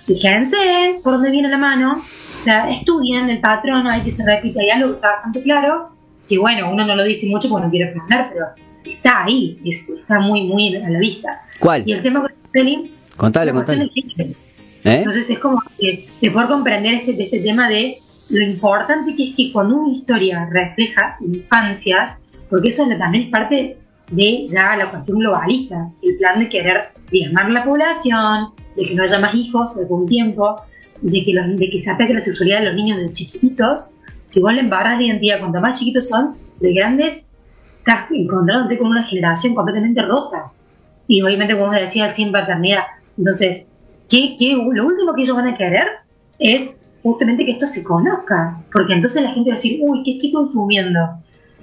fíjense 0.07 1.01
por 1.03 1.15
dónde 1.15 1.31
viene 1.31 1.49
la 1.49 1.59
mano, 1.59 2.03
o 2.35 2.39
sea, 2.39 2.71
estudien 2.71 3.29
el 3.31 3.41
patrón, 3.41 3.87
hay 3.87 4.03
que 4.03 4.11
se 4.11 4.25
repite, 4.25 4.61
hay 4.61 4.71
algo 4.71 4.91
que 4.91 4.95
está 4.97 5.13
bastante 5.13 5.43
claro, 5.43 5.91
que 6.29 6.39
bueno, 6.39 6.71
uno 6.71 6.87
no 6.87 6.95
lo 6.95 7.03
dice 7.03 7.27
mucho 7.29 7.49
porque 7.49 7.67
no 7.67 7.71
quiere 7.71 7.91
aprender, 7.91 8.27
pero 8.33 8.47
está 8.85 9.25
ahí, 9.25 9.59
es, 9.65 9.89
está 9.89 10.21
muy, 10.21 10.45
muy 10.45 10.77
a 10.77 10.89
la 10.89 10.99
vista. 10.99 11.43
¿Cuál? 11.59 11.83
Y 11.87 11.93
el 11.93 12.03
tema 12.03 12.21
con 12.21 12.33
Peli, 12.53 12.95
contale, 13.17 13.53
contale. 13.53 13.91
¿Eh? 14.85 14.97
Entonces 14.97 15.29
es 15.29 15.39
como 15.39 15.59
que 15.79 16.09
de 16.21 16.31
poder 16.31 16.49
comprender 16.49 16.95
este, 16.95 17.23
este 17.23 17.41
tema 17.41 17.69
de 17.69 17.99
lo 18.31 18.43
importante 18.43 19.15
que 19.15 19.31
es 19.31 19.37
que 19.37 19.53
cuando 19.53 19.77
una 19.77 19.93
historia 19.93 20.49
refleja 20.51 21.17
infancias, 21.21 22.25
porque 22.49 22.69
eso 22.69 22.91
es 22.91 22.99
también 22.99 23.31
parte 23.31 23.77
de 24.11 24.45
ya 24.47 24.77
la 24.77 24.91
cuestión 24.91 25.19
globalista, 25.19 25.91
el 26.03 26.17
plan 26.17 26.39
de 26.39 26.49
querer 26.49 26.91
diezmar 27.11 27.51
la 27.51 27.65
población, 27.65 28.51
de 28.77 28.85
que 28.85 28.95
no 28.95 29.03
haya 29.03 29.19
más 29.19 29.35
hijos 29.35 29.77
de 29.77 29.83
algún 29.83 30.07
tiempo, 30.07 30.61
de 31.01 31.25
que, 31.25 31.33
los, 31.33 31.57
de 31.59 31.71
que 31.71 31.81
se 31.81 31.91
ataque 31.91 32.15
la 32.15 32.21
sexualidad 32.21 32.61
de 32.61 32.67
los 32.67 32.75
niños 32.75 32.99
de 32.99 33.13
chiquititos, 33.13 33.91
si 34.27 34.41
vos 34.41 34.53
le 34.53 34.61
embarras 34.61 34.99
la 34.99 35.07
identidad, 35.07 35.41
cuanto 35.41 35.61
más 35.61 35.79
chiquitos 35.79 36.09
son, 36.09 36.37
de 36.61 36.73
grandes, 36.73 37.33
estás 37.79 38.11
encontrándote 38.11 38.79
con 38.79 38.89
una 38.89 39.03
generación 39.05 39.55
completamente 39.55 40.03
rota. 40.03 40.53
Y 41.09 41.23
obviamente, 41.23 41.59
como 41.59 41.73
decía, 41.73 42.09
sin 42.09 42.31
paternidad. 42.31 42.85
Entonces, 43.19 43.70
que, 44.11 44.37
que 44.37 44.53
lo 44.53 44.87
último 44.87 45.15
que 45.15 45.23
ellos 45.23 45.37
van 45.37 45.47
a 45.47 45.57
querer 45.57 45.87
es 46.39 46.83
justamente 47.03 47.47
que 47.47 47.53
esto 47.53 47.67
se 47.67 47.83
conozca, 47.83 48.59
porque 48.73 48.93
entonces 48.93 49.23
la 49.23 49.31
gente 49.31 49.51
va 49.51 49.55
a 49.55 49.57
decir, 49.57 49.81
uy, 49.83 50.03
¿qué 50.05 50.13
estoy 50.13 50.33
consumiendo? 50.33 51.01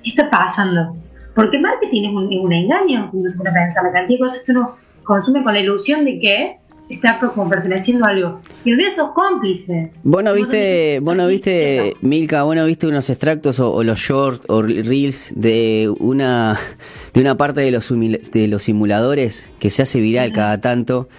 ¿Qué 0.03 0.09
está 0.09 0.29
pasando? 0.29 0.95
Porque 1.35 1.57
el 1.57 1.63
marketing 1.63 2.09
es 2.09 2.13
un, 2.13 2.33
es 2.33 2.39
un 2.39 2.53
engaño, 2.53 3.09
uno 3.13 3.29
se 3.29 3.37
pone 3.37 3.51
a 3.51 3.53
pensar 3.53 3.83
la 3.83 3.91
cantidad 3.91 4.17
de 4.17 4.23
cosas 4.23 4.43
que 4.43 4.51
uno 4.53 4.75
consume 5.03 5.43
con 5.43 5.53
la 5.53 5.59
ilusión 5.59 6.05
de 6.05 6.19
que 6.19 6.57
está 6.89 7.19
como 7.19 7.49
perteneciendo 7.49 8.05
a 8.05 8.09
algo. 8.09 8.39
Y 8.63 8.71
en 8.71 8.77
realidad 8.77 8.95
sos 8.95 9.11
cómplice. 9.11 9.91
Vos 10.03 10.23
no 10.23 10.33
viste, 10.33 10.99
vos 11.01 11.15
no 11.15 11.27
viste, 11.27 11.95
Milka, 12.01 12.43
vos 12.43 12.55
no 12.55 12.65
viste 12.65 12.87
unos 12.87 13.09
extractos 13.09 13.59
o, 13.59 13.73
o, 13.73 13.83
los 13.83 13.99
shorts 13.99 14.45
o 14.47 14.61
reels 14.61 15.33
de 15.35 15.93
una 15.99 16.57
de 17.13 17.21
una 17.21 17.35
parte 17.37 17.61
de 17.61 17.71
los, 17.71 17.89
de 17.89 18.47
los 18.47 18.63
simuladores 18.63 19.49
que 19.59 19.69
se 19.69 19.81
hace 19.83 19.99
viral 19.99 20.31
cada 20.31 20.61
tanto 20.61 21.09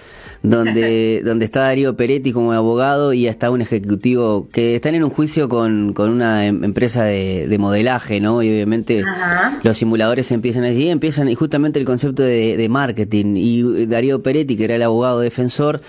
donde, 0.43 1.23
donde 1.25 1.45
está 1.45 1.61
Darío 1.61 1.97
Peretti 1.97 2.33
como 2.33 2.53
abogado 2.53 3.13
y 3.13 3.27
está 3.27 3.51
un 3.51 3.61
ejecutivo 3.61 4.49
que 4.53 4.77
están 4.77 4.95
en 4.95 5.05
un 5.05 5.11
juicio 5.11 5.49
con, 5.49 5.93
con 5.93 6.11
una 6.11 6.47
em 6.47 6.65
empresa 6.65 7.05
de, 7.05 7.47
de, 7.49 7.59
modelaje, 7.59 8.21
¿no? 8.21 8.43
Y 8.43 8.49
obviamente 8.51 9.03
Ajá. 9.07 9.61
los 9.63 9.77
simuladores 9.77 10.31
empiezan 10.33 10.65
así, 10.65 10.89
empiezan 10.89 11.29
y 11.29 11.35
justamente 11.35 11.79
el 11.79 11.87
concepto 11.87 12.23
de, 12.23 12.57
de, 12.57 12.69
marketing. 12.69 13.37
Y 13.37 13.87
Darío 13.87 14.23
Peretti, 14.23 14.57
que 14.57 14.65
era 14.65 14.77
el 14.77 14.83
abogado 14.83 15.21
defensor, 15.21 15.81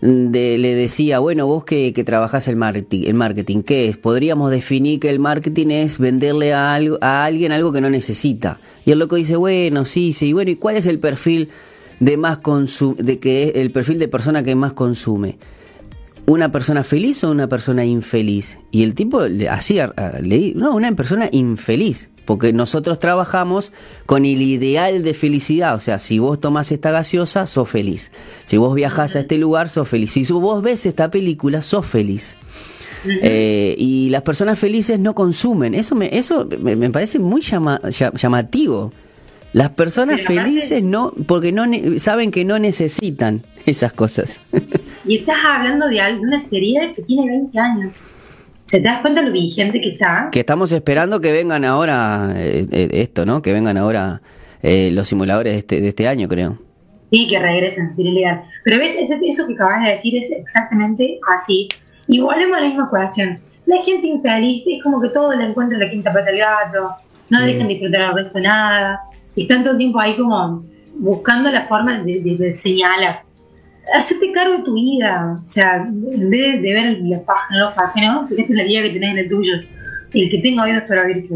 de, 0.00 0.58
le 0.58 0.74
decía, 0.74 1.18
bueno, 1.18 1.46
vos 1.46 1.64
que, 1.64 1.92
que 1.92 2.04
trabajás 2.04 2.48
el 2.48 2.56
marketing, 2.56 3.04
el 3.06 3.14
marketing, 3.14 3.62
¿qué 3.62 3.88
es? 3.88 3.96
Podríamos 3.96 4.50
definir 4.50 5.00
que 5.00 5.10
el 5.10 5.18
marketing 5.18 5.68
es 5.68 5.98
venderle 5.98 6.52
a, 6.52 6.74
algo, 6.74 6.98
a 7.00 7.24
alguien 7.24 7.52
algo 7.52 7.72
que 7.72 7.80
no 7.80 7.90
necesita. 7.90 8.58
Y 8.84 8.90
el 8.90 8.98
loco 8.98 9.16
dice, 9.16 9.36
bueno, 9.36 9.84
sí, 9.84 10.12
sí, 10.12 10.32
bueno, 10.32 10.50
¿y 10.50 10.56
cuál 10.56 10.76
es 10.76 10.86
el 10.86 10.98
perfil? 10.98 11.48
De 12.00 12.16
más 12.16 12.38
consum 12.38 12.96
de 12.96 13.18
que 13.18 13.44
es 13.44 13.52
el 13.56 13.70
perfil 13.70 13.98
de 13.98 14.08
persona 14.08 14.42
que 14.42 14.54
más 14.54 14.72
consume. 14.72 15.38
¿Una 16.26 16.50
persona 16.50 16.82
feliz 16.84 17.22
o 17.24 17.30
una 17.30 17.48
persona 17.48 17.84
infeliz? 17.84 18.58
Y 18.70 18.82
el 18.82 18.94
tipo 18.94 19.22
le 19.26 19.48
hacía, 19.48 19.92
le, 20.22 20.54
no, 20.54 20.74
una 20.74 20.90
persona 20.96 21.28
infeliz. 21.32 22.08
porque 22.24 22.54
nosotros 22.54 22.98
trabajamos 22.98 23.72
con 24.06 24.24
el 24.24 24.40
ideal 24.40 25.02
de 25.02 25.12
felicidad, 25.12 25.74
o 25.74 25.78
sea, 25.78 25.98
si 25.98 26.18
vos 26.18 26.40
tomás 26.40 26.72
esta 26.72 26.90
gaseosa, 26.90 27.46
sos 27.46 27.68
feliz. 27.68 28.10
Si 28.46 28.56
vos 28.56 28.74
viajás 28.74 29.14
a 29.16 29.20
este 29.20 29.36
lugar, 29.36 29.68
sos 29.68 29.86
feliz. 29.86 30.12
Si 30.12 30.24
vos 30.32 30.62
ves 30.62 30.86
esta 30.86 31.10
película, 31.10 31.60
sos 31.60 31.84
feliz. 31.84 32.38
Eh, 33.06 33.74
y 33.78 34.08
las 34.08 34.22
personas 34.22 34.58
felices 34.58 34.98
no 34.98 35.14
consumen. 35.14 35.74
Eso 35.74 35.94
me, 35.94 36.08
eso 36.16 36.48
me, 36.58 36.74
me 36.74 36.88
parece 36.88 37.18
muy 37.18 37.42
llama- 37.42 37.78
lla- 37.82 38.14
llamativo. 38.14 38.90
Las 39.54 39.70
personas 39.70 40.20
felices 40.20 40.82
no, 40.82 41.12
porque 41.28 41.52
no 41.52 41.64
saben 41.98 42.32
que 42.32 42.44
no 42.44 42.58
necesitan 42.58 43.42
esas 43.66 43.92
cosas. 43.92 44.40
Y 45.06 45.18
estás 45.18 45.36
hablando 45.46 45.86
de 45.86 46.00
una 46.20 46.40
serie 46.40 46.92
que 46.94 47.02
tiene 47.02 47.28
20 47.30 47.58
años. 47.58 48.08
¿Se 48.64 48.78
te 48.78 48.88
das 48.88 49.00
cuenta 49.00 49.22
lo 49.22 49.30
vigente 49.30 49.80
que 49.80 49.90
está? 49.90 50.28
que 50.32 50.40
estamos 50.40 50.72
esperando 50.72 51.20
que 51.20 51.30
vengan 51.30 51.64
ahora 51.64 52.32
eh, 52.34 52.66
eh, 52.72 52.88
esto, 52.94 53.24
¿no? 53.24 53.42
Que 53.42 53.52
vengan 53.52 53.76
ahora 53.76 54.20
eh, 54.60 54.90
los 54.92 55.06
simuladores 55.06 55.52
de 55.52 55.58
este, 55.60 55.80
de 55.80 55.88
este 55.88 56.08
año, 56.08 56.26
creo. 56.26 56.58
Sí, 57.12 57.28
que 57.28 57.38
regresen, 57.38 57.94
sería 57.94 58.12
legal. 58.12 58.44
Pero 58.64 58.78
ves, 58.78 58.96
eso 58.98 59.46
que 59.46 59.54
acabas 59.54 59.84
de 59.84 59.90
decir 59.90 60.16
es 60.16 60.32
exactamente 60.32 61.20
así. 61.32 61.68
Y 62.08 62.18
volvemos 62.18 62.58
a 62.58 62.60
la 62.62 62.66
misma 62.66 62.90
cuestión. 62.90 63.38
La 63.66 63.80
gente 63.82 64.08
infeliz 64.08 64.64
es 64.66 64.82
como 64.82 65.00
que 65.00 65.10
todo 65.10 65.32
le 65.36 65.44
encuentra 65.44 65.78
la 65.78 65.88
quinta 65.88 66.12
pata 66.12 66.30
al 66.30 66.38
gato, 66.38 66.96
no 67.30 67.40
Mm. 67.40 67.46
dejan 67.46 67.68
disfrutar 67.68 68.00
al 68.02 68.14
resto 68.16 68.40
nada, 68.40 69.00
y 69.36 69.52
el 69.52 69.76
tiempo 69.78 70.00
ahí 70.00 70.16
como 70.16 70.64
buscando 70.94 71.50
la 71.50 71.66
forma 71.66 71.98
de, 72.02 72.54
señalar. 72.54 73.22
Hacete 73.94 74.32
cargo 74.32 74.58
de 74.58 74.62
tu 74.62 74.74
vida, 74.74 75.40
o 75.44 75.46
sea, 75.46 75.76
en 75.76 76.30
vez 76.30 76.62
de, 76.62 76.72
ver 76.72 76.98
la 77.02 77.20
página, 77.22 77.60
los 77.60 77.74
páginas, 77.74 78.28
fíjate 78.28 78.54
la 78.54 78.64
vida 78.64 78.82
que 78.82 78.90
tenés 78.90 79.12
en 79.12 79.18
el 79.18 79.28
tuyo. 79.28 79.54
El 80.14 80.30
que 80.30 80.38
tenga 80.38 80.62
oídos 80.62 80.84
para 80.84 81.02
oír. 81.02 81.28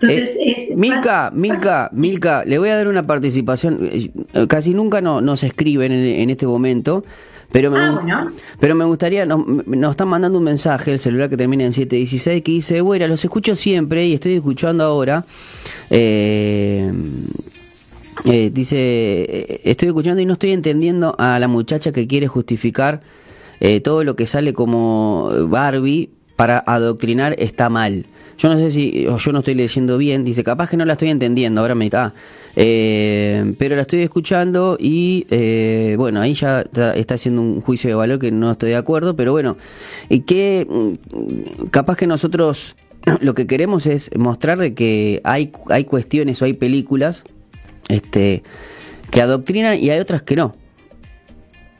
Entonces, 0.00 0.36
Eh, 0.36 0.54
es. 0.70 0.76
Milka, 0.76 1.30
Milka, 1.34 1.88
Milka, 1.92 2.44
le 2.44 2.58
voy 2.58 2.68
a 2.68 2.76
dar 2.76 2.88
una 2.88 3.06
participación. 3.06 3.78
eh, 3.82 4.10
Casi 4.48 4.74
nunca 4.74 5.00
no, 5.00 5.20
nos 5.20 5.42
escriben 5.42 5.90
en, 5.92 6.04
en 6.20 6.30
este 6.30 6.46
momento, 6.46 7.04
pero 7.52 7.70
me, 7.70 7.78
Ah, 7.78 7.90
bueno. 7.92 8.30
pero 8.60 8.74
me 8.74 8.84
gustaría, 8.84 9.24
nos, 9.24 9.46
nos 9.66 9.90
están 9.92 10.08
mandando 10.08 10.38
un 10.38 10.44
mensaje, 10.44 10.92
el 10.92 10.98
celular 10.98 11.30
que 11.30 11.36
termina 11.36 11.64
en 11.64 11.72
716, 11.72 12.42
que 12.42 12.52
dice, 12.52 12.80
bueno, 12.82 13.06
los 13.08 13.24
escucho 13.24 13.54
siempre 13.56 14.06
y 14.06 14.14
estoy 14.14 14.34
escuchando 14.34 14.84
ahora. 14.84 15.24
Eh, 15.90 16.92
eh, 18.24 18.50
dice, 18.52 18.76
eh, 18.78 19.60
estoy 19.64 19.88
escuchando 19.88 20.20
y 20.20 20.26
no 20.26 20.34
estoy 20.34 20.52
entendiendo 20.52 21.14
a 21.18 21.38
la 21.38 21.48
muchacha 21.48 21.92
que 21.92 22.06
quiere 22.06 22.26
justificar 22.28 23.00
eh, 23.60 23.80
todo 23.80 24.04
lo 24.04 24.16
que 24.16 24.26
sale 24.26 24.52
como 24.52 25.30
Barbie 25.48 26.10
para 26.34 26.58
adoctrinar 26.66 27.34
está 27.38 27.68
mal. 27.70 28.06
Yo 28.38 28.50
no 28.50 28.58
sé 28.58 28.70
si, 28.70 29.04
yo 29.04 29.32
no 29.32 29.38
estoy 29.38 29.54
leyendo 29.54 29.96
bien, 29.96 30.24
dice, 30.24 30.44
capaz 30.44 30.68
que 30.68 30.76
no 30.76 30.84
la 30.84 30.92
estoy 30.92 31.08
entendiendo, 31.08 31.60
ahora 31.62 31.74
me 31.74 31.86
está. 31.86 32.12
Eh, 32.54 33.54
pero 33.58 33.76
la 33.76 33.82
estoy 33.82 34.00
escuchando 34.00 34.76
y 34.78 35.26
eh, 35.30 35.94
bueno, 35.98 36.20
ahí 36.20 36.34
ya 36.34 36.60
está, 36.60 36.94
está 36.94 37.14
haciendo 37.14 37.40
un 37.42 37.60
juicio 37.60 37.88
de 37.88 37.94
valor 37.94 38.18
que 38.18 38.30
no 38.30 38.50
estoy 38.50 38.70
de 38.70 38.76
acuerdo, 38.76 39.16
pero 39.16 39.32
bueno, 39.32 39.56
y 40.08 40.20
que 40.20 40.66
mm, 40.68 41.66
capaz 41.68 41.96
que 41.96 42.06
nosotros 42.06 42.76
lo 43.20 43.34
que 43.34 43.46
queremos 43.46 43.86
es 43.86 44.10
mostrar 44.16 44.58
de 44.58 44.74
que 44.74 45.20
hay, 45.24 45.52
hay 45.70 45.84
cuestiones 45.84 46.42
o 46.42 46.44
hay 46.44 46.54
películas 46.54 47.24
este, 47.88 48.42
que 49.10 49.20
adoctrinan 49.20 49.78
y 49.78 49.90
hay 49.90 49.98
otras 49.98 50.22
que 50.22 50.36
no. 50.36 50.54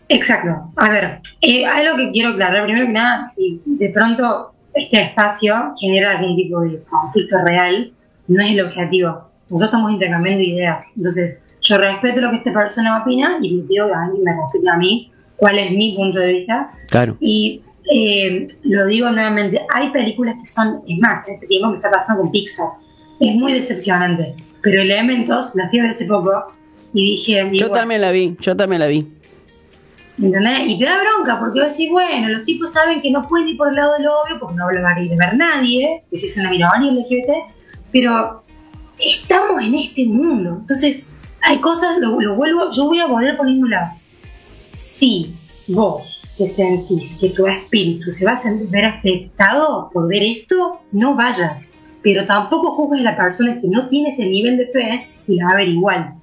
Exacto. 0.08 0.72
A 0.76 0.90
ver, 0.90 1.20
eh, 1.40 1.66
algo 1.66 1.96
que 1.96 2.12
quiero 2.12 2.30
aclarar, 2.30 2.64
primero 2.64 2.86
que 2.86 2.92
nada, 2.92 3.24
si 3.24 3.60
de 3.64 3.88
pronto 3.90 4.52
este 4.76 5.02
espacio 5.02 5.72
genera 5.78 6.18
algún 6.18 6.36
tipo 6.36 6.60
de 6.60 6.80
conflicto 6.88 7.36
real, 7.44 7.90
no 8.28 8.44
es 8.44 8.52
el 8.52 8.66
objetivo. 8.66 9.28
Nosotros 9.48 9.68
estamos 9.68 9.92
intercambiando 9.92 10.42
ideas. 10.42 10.94
Entonces, 10.96 11.40
yo 11.62 11.78
respeto 11.78 12.20
lo 12.20 12.30
que 12.30 12.36
esta 12.36 12.52
persona 12.52 13.02
opina 13.02 13.38
y 13.40 13.56
le 13.56 13.62
pido 13.64 13.86
que 13.86 13.94
alguien 13.94 14.22
me 14.22 14.32
respete 14.32 14.68
a 14.68 14.76
mí 14.76 15.10
cuál 15.36 15.58
es 15.58 15.70
mi 15.70 15.94
punto 15.96 16.18
de 16.18 16.32
vista. 16.32 16.70
Claro. 16.90 17.16
Y 17.20 17.62
eh, 17.92 18.46
lo 18.64 18.86
digo 18.86 19.10
nuevamente, 19.10 19.60
hay 19.72 19.90
películas 19.90 20.34
que 20.40 20.46
son, 20.46 20.82
es 20.88 20.98
más, 20.98 21.26
en 21.28 21.34
este 21.34 21.46
tiempo 21.46 21.70
me 21.70 21.76
está 21.76 21.90
pasando 21.90 22.22
con 22.22 22.32
Pixar, 22.32 22.66
es 23.20 23.34
muy 23.36 23.52
decepcionante. 23.52 24.34
Pero 24.62 24.82
Elementos, 24.82 25.52
la 25.54 25.68
fui 25.68 25.78
a 25.78 25.82
ver 25.82 25.90
hace 25.90 26.06
poco 26.06 26.52
y 26.92 27.10
dije... 27.10 27.48
Yo 27.52 27.70
también 27.70 28.00
la 28.00 28.10
vi, 28.10 28.36
yo 28.40 28.56
también 28.56 28.80
la 28.80 28.88
vi. 28.88 29.06
Y 30.18 30.78
te 30.78 30.84
da 30.86 30.98
bronca 31.02 31.38
porque 31.38 31.60
vas 31.60 31.68
a 31.68 31.70
decir, 31.72 31.90
bueno, 31.90 32.28
los 32.30 32.44
tipos 32.46 32.72
saben 32.72 33.02
que 33.02 33.10
no 33.10 33.22
pueden 33.22 33.48
ir 33.48 33.56
por 33.56 33.68
el 33.68 33.74
lado 33.74 33.94
del 33.94 34.08
obvio 34.08 34.38
porque 34.40 34.56
no 34.56 34.70
lo 34.70 34.82
va 34.82 34.94
a 34.94 35.00
ir 35.00 35.12
a 35.12 35.26
ver 35.26 35.36
nadie, 35.36 36.04
que 36.10 36.16
si 36.16 36.26
es 36.26 36.36
una 36.38 36.48
minoría 36.48 36.90
LGBT, 36.90 37.52
pero 37.92 38.42
estamos 38.98 39.60
en 39.62 39.74
este 39.74 40.06
mundo. 40.06 40.56
Entonces, 40.60 41.04
hay 41.42 41.60
cosas, 41.60 41.98
lo, 41.98 42.14
vuelvo, 42.34 42.70
yo 42.70 42.86
voy 42.86 43.00
a 43.00 43.06
volver 43.06 43.36
poniendo 43.36 43.66
un 43.66 43.70
lado. 43.70 43.92
Si 44.70 45.34
vos 45.68 46.22
te 46.38 46.48
sentís 46.48 47.16
que 47.20 47.30
tu 47.30 47.46
espíritu 47.46 48.10
se 48.10 48.24
va 48.24 48.32
a 48.32 48.70
ver 48.70 48.84
afectado 48.86 49.90
por 49.92 50.08
ver 50.08 50.22
esto, 50.22 50.80
no 50.92 51.14
vayas. 51.14 51.78
Pero 52.02 52.24
tampoco 52.24 52.74
juzgues 52.74 53.00
a 53.00 53.10
la 53.10 53.16
persona 53.16 53.60
que 53.60 53.68
no 53.68 53.88
tiene 53.88 54.08
ese 54.08 54.26
nivel 54.26 54.56
de 54.56 54.66
fe 54.68 55.10
y 55.28 55.36
la 55.36 55.46
va 55.46 55.50
a 55.52 55.56
ver 55.56 55.68
igual. 55.68 56.14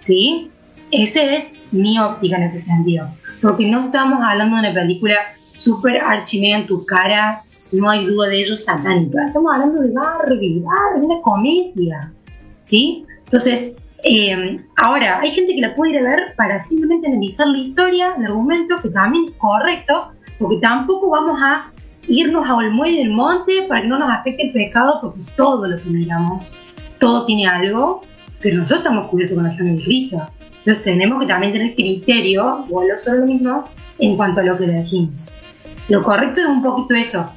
¿Sí? 0.00 0.50
Esa 0.90 1.22
es 1.22 1.59
mi 1.72 1.98
óptica 1.98 2.36
en 2.36 2.44
ese 2.44 2.58
sentido. 2.58 3.08
Porque 3.40 3.68
no 3.70 3.80
estamos 3.80 4.20
hablando 4.22 4.56
de 4.56 4.68
una 4.68 4.74
película 4.74 5.16
súper 5.54 6.00
archimea 6.00 6.58
en 6.58 6.66
tu 6.66 6.84
cara, 6.84 7.42
no 7.72 7.88
hay 7.88 8.06
duda 8.06 8.28
de 8.28 8.40
ello, 8.40 8.56
satánica. 8.56 9.26
Estamos 9.26 9.52
hablando 9.52 9.80
de 9.80 9.92
Barbie, 9.92 10.60
Barbie, 10.60 11.06
una 11.06 11.20
comedia. 11.22 12.12
¿Sí? 12.64 13.04
Entonces, 13.24 13.76
eh, 14.02 14.56
ahora, 14.76 15.20
hay 15.20 15.30
gente 15.30 15.54
que 15.54 15.60
la 15.60 15.74
puede 15.74 15.92
ir 15.92 15.98
a 15.98 16.02
ver 16.02 16.34
para 16.36 16.60
simplemente 16.60 17.06
analizar 17.06 17.46
la 17.46 17.58
historia, 17.58 18.14
el 18.18 18.24
argumento, 18.24 18.76
que 18.80 18.88
también 18.88 19.26
es 19.28 19.34
correcto, 19.36 20.12
porque 20.38 20.56
tampoco 20.56 21.10
vamos 21.10 21.38
a 21.42 21.70
irnos 22.06 22.48
a 22.48 22.56
Olmuelle 22.56 22.98
del 22.98 23.10
Monte 23.10 23.66
para 23.68 23.82
que 23.82 23.88
no 23.88 23.98
nos 23.98 24.10
afecte 24.10 24.46
el 24.46 24.52
pecado, 24.52 24.98
porque 25.00 25.20
todo 25.36 25.66
lo 25.66 25.76
que 25.76 25.90
miramos, 25.90 26.56
todo 26.98 27.26
tiene 27.26 27.46
algo, 27.46 28.02
pero 28.40 28.56
nosotros 28.56 28.80
estamos 28.80 29.08
cubiertos 29.08 29.36
con 29.36 29.44
la 29.44 29.50
sangre 29.50 29.76
de 29.76 29.84
Cristo. 29.84 30.22
Entonces 30.60 30.84
tenemos 30.84 31.20
que 31.20 31.26
también 31.26 31.52
tener 31.52 31.74
criterio, 31.74 32.66
o 32.70 32.84
lo 32.84 32.98
sobre 32.98 33.20
lo 33.20 33.26
mismo, 33.26 33.64
en 33.98 34.16
cuanto 34.16 34.40
a 34.40 34.44
lo 34.44 34.56
que 34.56 34.64
elegimos. 34.64 35.34
Lo 35.88 36.02
correcto 36.02 36.40
es 36.40 36.46
un 36.46 36.62
poquito 36.62 36.94
eso. 36.94 37.30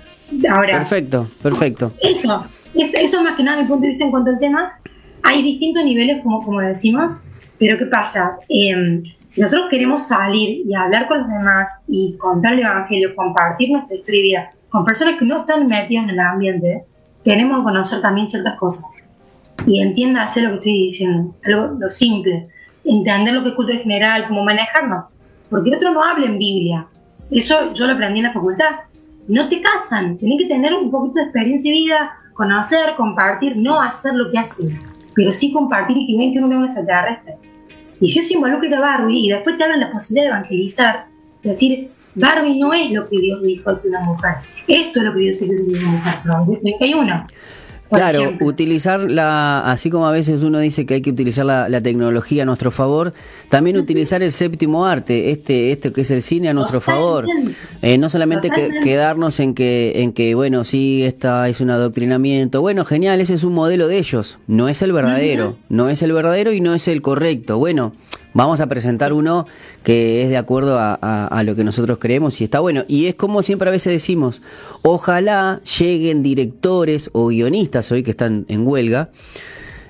Ahora, 0.49 0.79
Perfecto, 0.79 1.27
perfecto. 1.41 1.91
eso, 1.99 2.45
es, 2.73 2.93
eso 2.93 3.23
más 3.23 3.35
que 3.35 3.43
nada 3.43 3.61
mi 3.61 3.67
punto 3.67 3.83
de 3.83 3.89
vista 3.89 4.05
en 4.05 4.11
cuanto 4.11 4.31
al 4.31 4.39
tema. 4.39 4.79
Hay 5.23 5.41
distintos 5.41 5.85
niveles, 5.85 6.21
como, 6.21 6.41
como 6.41 6.59
decimos, 6.59 7.23
pero 7.59 7.77
¿qué 7.77 7.85
pasa? 7.85 8.37
Eh, 8.49 9.01
si 9.27 9.41
nosotros 9.41 9.67
queremos 9.69 10.07
salir 10.07 10.61
y 10.65 10.73
hablar 10.75 11.07
con 11.07 11.19
los 11.19 11.27
demás 11.27 11.81
y 11.87 12.17
contar 12.17 12.53
el 12.53 12.59
Evangelio, 12.59 13.15
compartir 13.15 13.71
nuestra 13.71 13.95
historia 13.95 14.19
de 14.19 14.27
vida 14.27 14.51
con 14.69 14.85
personas 14.85 15.15
que 15.17 15.25
no 15.25 15.41
están 15.41 15.67
metidas 15.67 16.03
en 16.05 16.09
el 16.09 16.19
ambiente, 16.19 16.83
tenemos 17.23 17.59
que 17.59 17.63
conocer 17.63 18.01
también 18.01 18.27
ciertas 18.27 18.57
cosas. 18.57 19.17
Y 19.65 19.81
entienda 19.81 20.23
hacer 20.23 20.43
lo 20.43 20.49
que 20.49 20.55
estoy 20.55 20.83
diciendo, 20.83 21.35
algo 21.45 21.79
lo 21.79 21.89
simple, 21.89 22.47
entender 22.85 23.33
lo 23.33 23.43
que 23.43 23.49
es 23.49 23.55
cultura 23.55 23.79
general, 23.79 24.27
cómo 24.27 24.43
manejarnos. 24.43 25.05
Porque 25.49 25.69
el 25.69 25.75
otro 25.75 25.93
no 25.93 26.03
habla 26.03 26.25
en 26.25 26.37
Biblia. 26.37 26.87
Eso 27.31 27.73
yo 27.73 27.87
lo 27.87 27.93
aprendí 27.93 28.19
en 28.19 28.25
la 28.25 28.33
facultad. 28.33 28.71
No 29.27 29.47
te 29.47 29.61
casan, 29.61 30.17
tenés 30.17 30.41
que 30.41 30.47
tener 30.47 30.73
un 30.73 30.91
poquito 30.91 31.19
de 31.19 31.23
experiencia 31.23 31.71
de 31.71 31.77
vida, 31.77 32.11
conocer, 32.33 32.95
compartir, 32.97 33.55
no 33.55 33.81
hacer 33.81 34.13
lo 34.15 34.31
que 34.31 34.39
hacen, 34.39 34.77
pero 35.15 35.31
sí 35.33 35.51
compartir 35.51 35.97
y 35.97 36.07
que 36.07 36.17
ven 36.17 36.33
que 36.33 36.39
uno 36.39 36.51
es 36.51 36.57
un 36.57 36.65
extraterrestre. 36.65 37.35
Y 38.01 38.09
si 38.09 38.19
eso 38.19 38.33
involucra 38.33 38.77
a 38.77 38.81
Barbie 38.81 39.27
y 39.27 39.29
después 39.29 39.55
te 39.55 39.63
hablan 39.63 39.79
la 39.79 39.91
posibilidad 39.91 40.25
de 40.25 40.37
evangelizar, 40.37 41.05
de 41.41 41.49
decir, 41.49 41.89
Barbie 42.15 42.59
no 42.59 42.73
es 42.73 42.91
lo 42.91 43.07
que 43.07 43.17
Dios 43.17 43.41
dijo 43.41 43.79
que 43.81 43.87
una 43.87 44.01
mujer, 44.01 44.35
esto 44.67 44.99
es 44.99 45.05
lo 45.05 45.13
que 45.13 45.19
Dios 45.19 45.39
dijo 45.39 45.53
que 45.53 45.79
una 45.79 45.91
mujer, 45.91 46.13
Proverbios 46.23 46.59
31. 46.61 47.27
Claro, 47.89 48.23
ejemplo. 48.23 48.47
utilizar 48.47 48.99
la, 49.01 49.59
así 49.71 49.91
como 49.91 50.07
a 50.07 50.11
veces 50.11 50.41
uno 50.41 50.57
dice 50.59 50.85
que 50.87 50.95
hay 50.95 51.01
que 51.01 51.11
utilizar 51.11 51.45
la, 51.45 51.69
la 51.69 51.79
tecnología 51.81 52.41
a 52.41 52.45
nuestro 52.45 52.71
favor, 52.71 53.13
también 53.49 53.77
utilizar 53.77 54.23
el 54.23 54.31
séptimo 54.31 54.85
arte, 54.87 55.29
este, 55.29 55.71
este 55.71 55.91
que 55.91 56.01
es 56.01 56.09
el 56.09 56.23
cine 56.23 56.49
a 56.49 56.53
nuestro 56.55 56.81
favor. 56.81 57.27
Eh, 57.83 57.97
no 57.99 58.09
solamente 58.09 58.49
que- 58.49 58.79
quedarnos 58.81 59.39
en 59.39 59.53
que, 59.53 59.93
en 60.01 60.11
que, 60.13 60.33
bueno, 60.33 60.63
sí, 60.63 61.03
esta 61.03 61.47
es 61.49 61.61
un 61.61 61.69
adoctrinamiento. 61.69 62.61
Bueno, 62.61 62.83
genial, 62.83 63.21
ese 63.21 63.35
es 63.35 63.43
un 63.43 63.53
modelo 63.53 63.87
de 63.87 63.97
ellos. 63.99 64.39
No 64.47 64.69
es 64.69 64.81
el 64.81 64.91
verdadero. 64.91 65.57
No 65.69 65.89
es 65.89 66.01
el 66.01 66.13
verdadero 66.13 66.51
y 66.51 66.61
no 66.61 66.73
es 66.73 66.87
el 66.87 67.01
correcto. 67.03 67.59
Bueno, 67.59 67.93
vamos 68.33 68.59
a 68.59 68.65
presentar 68.67 69.13
uno 69.13 69.45
que 69.83 70.23
es 70.23 70.29
de 70.29 70.37
acuerdo 70.37 70.77
a, 70.79 71.43
lo 71.45 71.55
que 71.55 71.63
nosotros 71.63 71.97
creemos 71.99 72.39
y 72.41 72.45
está 72.45 72.59
bueno. 72.59 72.85
Y 72.87 73.07
es 73.07 73.15
como 73.15 73.43
siempre 73.43 73.69
a 73.69 73.71
veces 73.71 73.93
decimos, 73.93 74.41
ojalá 74.81 75.61
lleguen 75.79 76.23
directores 76.23 77.09
o 77.13 77.27
guionistas 77.27 77.91
hoy 77.91 78.03
que 78.03 78.11
están 78.11 78.45
en 78.47 78.65
huelga. 78.65 79.09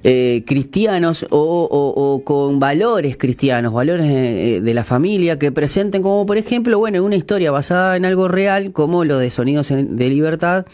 eh, 0.05 0.43
cristianos 0.45 1.25
o, 1.29 2.21
con 2.25 2.59
valores 2.59 3.15
cristianos, 3.15 3.71
valores 3.71 4.07
eh, 4.09 4.59
de 4.61 4.73
la 4.73 4.83
familia 4.83 5.39
que 5.39 5.51
presenten 5.51 6.01
como 6.01 6.25
por 6.25 6.37
ejemplo, 6.37 6.77
bueno, 6.77 7.01
una 7.03 7.15
historia 7.15 7.51
basada 7.51 7.95
en 7.95 8.03
algo 8.03 8.27
real 8.27 8.73
como 8.73 9.05
lo 9.05 9.17
de 9.17 9.29
Sonidos 9.29 9.69
de 9.69 10.09
Libertad, 10.09 10.65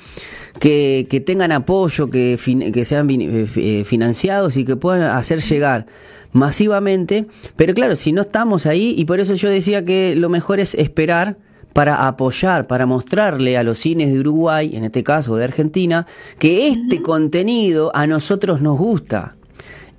que, 0.60 1.06
que 1.10 1.20
tengan 1.20 1.52
apoyo, 1.52 2.10
que, 2.10 2.40
que 2.74 2.86
sean 2.86 3.08
eh, 3.10 3.84
financiados 3.86 4.58
y 4.58 4.66
que 4.66 4.76
puedan 4.76 5.04
hacer 5.16 5.42
llegar 5.42 5.86
masivamente, 6.32 7.28
pero 7.56 7.74
claro, 7.74 7.96
si 7.96 8.12
no 8.12 8.22
estamos 8.22 8.66
ahí, 8.66 8.94
y 8.98 9.06
por 9.06 9.20
eso 9.20 9.34
yo 9.34 9.50
decía 9.50 9.84
que 9.84 10.16
lo 10.16 10.30
mejor 10.30 10.60
es 10.60 10.76
esperar 10.76 11.38
para 11.74 12.08
apoyar, 12.08 12.68
para 12.68 12.86
mostrarle 12.86 13.58
a 13.58 13.64
los 13.64 13.80
cines 13.80 14.12
de 14.12 14.20
Uruguay, 14.20 14.72
en 14.76 14.84
este 14.84 15.04
caso 15.04 15.36
de 15.36 15.46
Argentina, 15.46 16.06
que 16.38 16.68
este 16.68 17.02
contenido 17.02 17.92
a 17.96 18.08
nosotros 18.08 18.62
nos 18.62 18.78
gusta. 18.78 19.36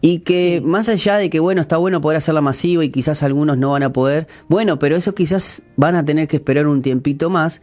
Y 0.02 0.20
que 0.20 0.62
más 0.64 0.88
allá 0.88 1.16
de 1.16 1.28
que, 1.28 1.40
bueno, 1.40 1.60
está 1.60 1.76
bueno 1.76 2.00
poder 2.00 2.16
hacerla 2.16 2.40
masiva 2.40 2.84
y 2.84 2.88
quizás 2.88 3.22
algunos 3.22 3.58
no 3.58 3.72
van 3.72 3.82
a 3.82 3.92
poder, 3.92 4.26
bueno, 4.48 4.78
pero 4.78 4.96
eso 4.96 5.14
quizás 5.14 5.62
van 5.76 5.94
a 5.94 6.04
tener 6.04 6.26
que 6.26 6.36
esperar 6.36 6.66
un 6.66 6.80
tiempito 6.80 7.28
más, 7.28 7.60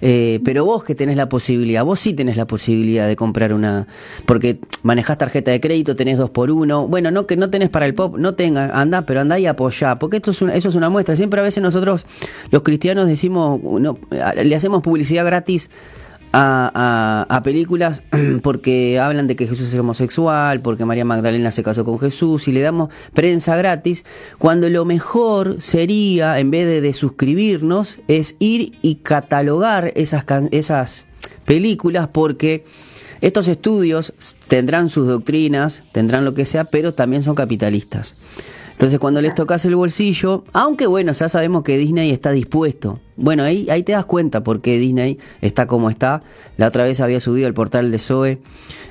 eh, 0.00 0.40
pero 0.44 0.64
vos 0.64 0.84
que 0.84 0.94
tenés 0.94 1.16
la 1.16 1.28
posibilidad, 1.28 1.84
vos 1.84 1.98
sí 1.98 2.14
tenés 2.14 2.36
la 2.36 2.46
posibilidad 2.46 3.08
de 3.08 3.16
comprar 3.16 3.52
una, 3.52 3.88
porque 4.24 4.60
manejás 4.84 5.18
tarjeta 5.18 5.50
de 5.50 5.60
crédito, 5.60 5.96
tenés 5.96 6.16
dos 6.16 6.30
por 6.30 6.50
uno, 6.50 6.86
bueno, 6.86 7.10
no 7.10 7.26
que 7.26 7.36
no 7.36 7.50
tenés 7.50 7.70
para 7.70 7.86
el 7.86 7.94
pop, 7.94 8.16
no 8.16 8.34
tenga, 8.34 8.66
anda, 8.66 9.04
pero 9.04 9.20
anda 9.20 9.38
y 9.40 9.46
apoyá, 9.46 9.96
porque 9.96 10.18
esto 10.18 10.30
es 10.30 10.42
una, 10.42 10.54
eso 10.54 10.68
es 10.68 10.76
una 10.76 10.90
muestra. 10.90 11.16
Siempre 11.16 11.40
a 11.40 11.42
veces 11.42 11.62
nosotros, 11.62 12.06
los 12.50 12.62
cristianos, 12.62 13.06
decimos, 13.06 13.60
no, 13.62 13.98
le 14.42 14.54
hacemos 14.54 14.82
publicidad 14.82 15.26
gratis 15.26 15.70
a, 16.32 17.40
películas 17.44 18.02
porque 18.42 18.98
hablan 18.98 19.26
de 19.26 19.36
que 19.36 19.46
Jesús 19.46 19.72
es 19.72 19.78
homosexual, 19.78 20.60
porque 20.60 20.84
María 20.84 21.04
Magdalena 21.04 21.50
se 21.50 21.62
casó 21.62 21.84
con 21.84 21.98
Jesús 21.98 22.48
y 22.48 22.52
le 22.52 22.60
damos 22.60 22.90
prensa 23.14 23.56
gratis, 23.56 24.04
cuando 24.38 24.68
lo 24.68 24.84
mejor 24.84 25.60
sería, 25.60 26.38
en 26.38 26.50
vez 26.50 26.82
de, 26.82 26.92
suscribirnos, 26.92 28.00
es 28.08 28.36
ir 28.38 28.72
y 28.82 28.96
catalogar 28.96 29.92
esas, 29.94 30.24
esas 30.50 31.06
películas 31.44 32.08
porque 32.08 32.64
estos 33.20 33.48
estudios 33.48 34.14
tendrán 34.48 34.88
sus 34.88 35.06
doctrinas, 35.06 35.84
tendrán 35.92 36.24
lo 36.24 36.34
que 36.34 36.44
sea, 36.44 36.64
pero 36.64 36.94
también 36.94 37.22
son 37.22 37.34
capitalistas. 37.34 38.16
Entonces 38.80 38.98
cuando 38.98 39.20
les 39.20 39.34
tocas 39.34 39.62
el 39.66 39.76
bolsillo, 39.76 40.42
aunque 40.54 40.86
bueno, 40.86 41.12
ya 41.12 41.28
sabemos 41.28 41.64
que 41.64 41.76
Disney 41.76 42.12
está 42.12 42.30
dispuesto. 42.30 42.98
Bueno, 43.14 43.42
ahí, 43.42 43.68
ahí 43.68 43.82
te 43.82 43.92
das 43.92 44.06
cuenta 44.06 44.42
por 44.42 44.62
qué 44.62 44.78
Disney 44.78 45.18
está 45.42 45.66
como 45.66 45.90
está. 45.90 46.22
La 46.56 46.68
otra 46.68 46.84
vez 46.84 46.98
había 47.02 47.20
subido 47.20 47.46
al 47.46 47.52
portal 47.52 47.90
de 47.90 47.98
Zoe 47.98 48.40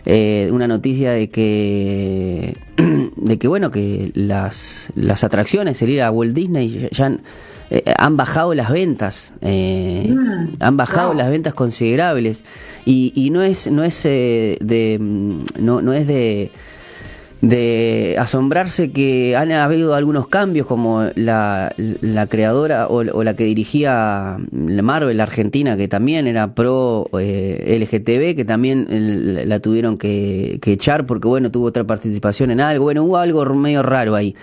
eh, 0.05 0.47
una 0.53 0.67
noticia 0.67 1.13
de 1.13 1.29
que, 1.29 2.55
de 3.15 3.39
que 3.39 3.47
bueno, 3.47 3.71
que 3.71 4.11
las, 4.13 4.91
las 4.93 5.23
atracciones, 5.23 5.81
el 5.81 5.89
ir 5.89 6.03
a 6.03 6.11
Walt 6.11 6.35
Disney 6.35 6.87
ya 6.91 7.07
han, 7.07 7.21
eh, 7.71 7.91
han 7.97 8.15
bajado 8.15 8.53
las 8.53 8.69
ventas, 8.69 9.33
eh, 9.41 10.07
mm, 10.07 10.57
han 10.59 10.77
bajado 10.77 11.15
las 11.15 11.31
ventas 11.31 11.55
considerables 11.55 12.43
y, 12.85 13.11
y 13.15 13.31
no 13.31 13.41
es, 13.41 13.71
no 13.71 13.83
es 13.83 14.03
de, 14.03 14.97
mm, 15.01 15.65
no, 15.65 15.81
no 15.81 15.93
es 15.93 16.05
de 16.05 16.51
de 17.41 18.17
asombrarse 18.19 18.91
que 18.91 19.37
han 19.37 19.51
habido 19.51 19.95
algunos 19.95 20.27
cambios 20.27 20.67
como 20.67 21.05
la, 21.15 21.73
la 21.77 22.27
creadora 22.27 22.87
o, 22.87 23.03
la 23.03 23.35
que 23.35 23.45
dirigía 23.45 24.37
Marvel 24.51 25.21
Argentina 25.21 25.77
que 25.77 25.87
también 25.87 26.27
era 26.27 26.53
pro 26.53 27.09
eh, 27.17 27.77
LGTB 27.79 28.35
que 28.35 28.43
también 28.45 28.87
la 29.47 29.59
tuvieron 29.59 29.97
que, 29.97 30.59
echar 30.65 31.05
porque 31.05 31.27
bueno 31.27 31.49
tuvo 31.49 31.65
otra 31.67 31.85
participación 31.85 32.51
en 32.51 32.59
algo. 32.61 32.83
Bueno 32.83 33.03
hubo 33.03 33.17
algo 33.17 33.45
medio 33.55 33.83
raro 33.83 34.15
ahí. 34.15 34.35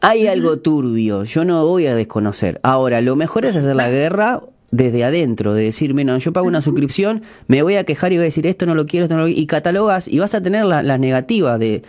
Hay 0.00 0.26
algo 0.26 0.58
turbio 0.58 1.24
yo 1.24 1.44
no 1.44 1.64
voy 1.66 1.86
a 1.86 1.94
desconocer. 1.94 2.58
Ahora 2.62 3.00
lo 3.00 3.14
mejor 3.14 3.44
es 3.44 3.56
hacer 3.56 3.76
la 3.76 3.90
guerra 3.90 4.42
desde 4.70 5.04
adentro, 5.04 5.54
de 5.54 5.64
decir, 5.64 5.92
bueno, 5.92 6.16
yo 6.18 6.32
pago 6.32 6.46
una 6.46 6.62
suscripción, 6.62 7.22
me 7.48 7.62
voy 7.62 7.74
a 7.74 7.84
quejar 7.84 8.12
y 8.12 8.16
voy 8.16 8.22
a 8.22 8.24
decir 8.24 8.46
esto 8.46 8.66
no 8.66 8.74
lo 8.74 8.86
quiero, 8.86 9.04
esto 9.04 9.16
no 9.16 9.22
lo 9.22 9.26
quiero, 9.26 9.40
y 9.40 9.46
catalogas 9.46 10.06
y 10.06 10.18
vas 10.18 10.34
a 10.34 10.42
tener 10.42 10.64
las 10.64 11.00
negativas 11.00 11.58
de, 11.58 11.82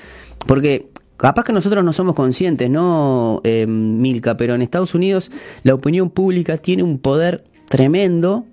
porque 0.47 0.87
capaz 1.17 1.43
que 1.43 1.53
nosotros 1.53 1.83
no 1.83 1.93
somos 1.93 2.15
conscientes, 2.15 2.69
¿no, 2.69 3.41
eh, 3.43 3.67
Milka? 3.67 4.37
Pero 4.37 4.55
en 4.55 4.61
Estados 4.61 4.95
Unidos 4.95 5.31
la 5.63 5.75
opinión 5.75 6.09
pública 6.09 6.57
tiene 6.57 6.83
un 6.83 6.97
poder 6.97 7.43
tremendo. 7.69 8.45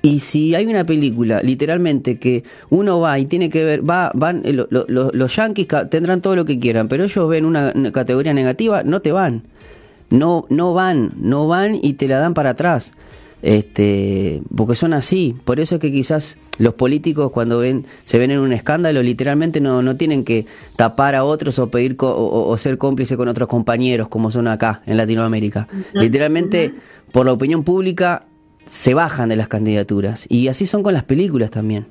Y 0.00 0.20
si 0.20 0.54
hay 0.54 0.64
una 0.66 0.84
película, 0.84 1.42
literalmente, 1.42 2.18
que 2.18 2.44
uno 2.70 3.00
va 3.00 3.18
y 3.18 3.26
tiene 3.26 3.50
que 3.50 3.64
ver, 3.64 3.88
va, 3.88 4.12
van, 4.14 4.42
eh, 4.44 4.52
los 4.52 5.36
yankees 5.36 5.66
tendrán 5.90 6.22
todo 6.22 6.36
lo 6.36 6.44
que 6.44 6.58
quieran, 6.60 6.86
pero 6.86 7.02
ellos 7.02 7.28
ven 7.28 7.44
una, 7.44 7.72
categoría 7.92 8.32
negativa, 8.32 8.84
no 8.84 9.02
te 9.02 9.10
van. 9.10 9.42
No, 10.08 10.46
no 10.50 10.72
van, 10.72 11.12
no 11.16 11.48
van 11.48 11.78
y 11.80 11.94
te 11.94 12.06
la 12.06 12.18
dan 12.18 12.32
para 12.32 12.50
atrás 12.50 12.92
este, 13.42 14.42
porque 14.54 14.74
son 14.74 14.92
así. 14.92 15.34
Por 15.44 15.60
eso 15.60 15.76
es 15.76 15.80
que 15.80 15.92
quizás 15.92 16.38
los 16.58 16.74
políticos 16.74 17.30
cuando 17.30 17.58
ven, 17.58 17.86
se 18.04 18.18
ven 18.18 18.30
en 18.30 18.40
un 18.40 18.52
escándalo, 18.52 19.02
literalmente 19.02 19.60
no, 19.60 19.82
no 19.82 19.96
tienen 19.96 20.24
que 20.24 20.46
tapar 20.76 21.14
a 21.14 21.24
otros 21.24 21.58
o 21.58 21.70
pedir 21.70 21.96
o, 22.00 22.56
ser 22.58 22.78
cómplice 22.78 23.16
con 23.16 23.28
otros 23.28 23.48
compañeros 23.48 24.08
como 24.08 24.30
son 24.30 24.48
acá 24.48 24.82
en 24.86 24.96
Latinoamérica. 24.96 25.68
Literalmente, 25.92 26.72
por 27.12 27.26
la 27.26 27.32
opinión 27.32 27.64
pública, 27.64 28.26
se 28.64 28.94
bajan 28.94 29.28
de 29.28 29.36
las 29.36 29.48
candidaturas. 29.48 30.26
Y 30.28 30.48
así 30.48 30.66
son 30.66 30.82
con 30.82 30.94
las 30.94 31.04
películas 31.04 31.50
también. 31.50 31.86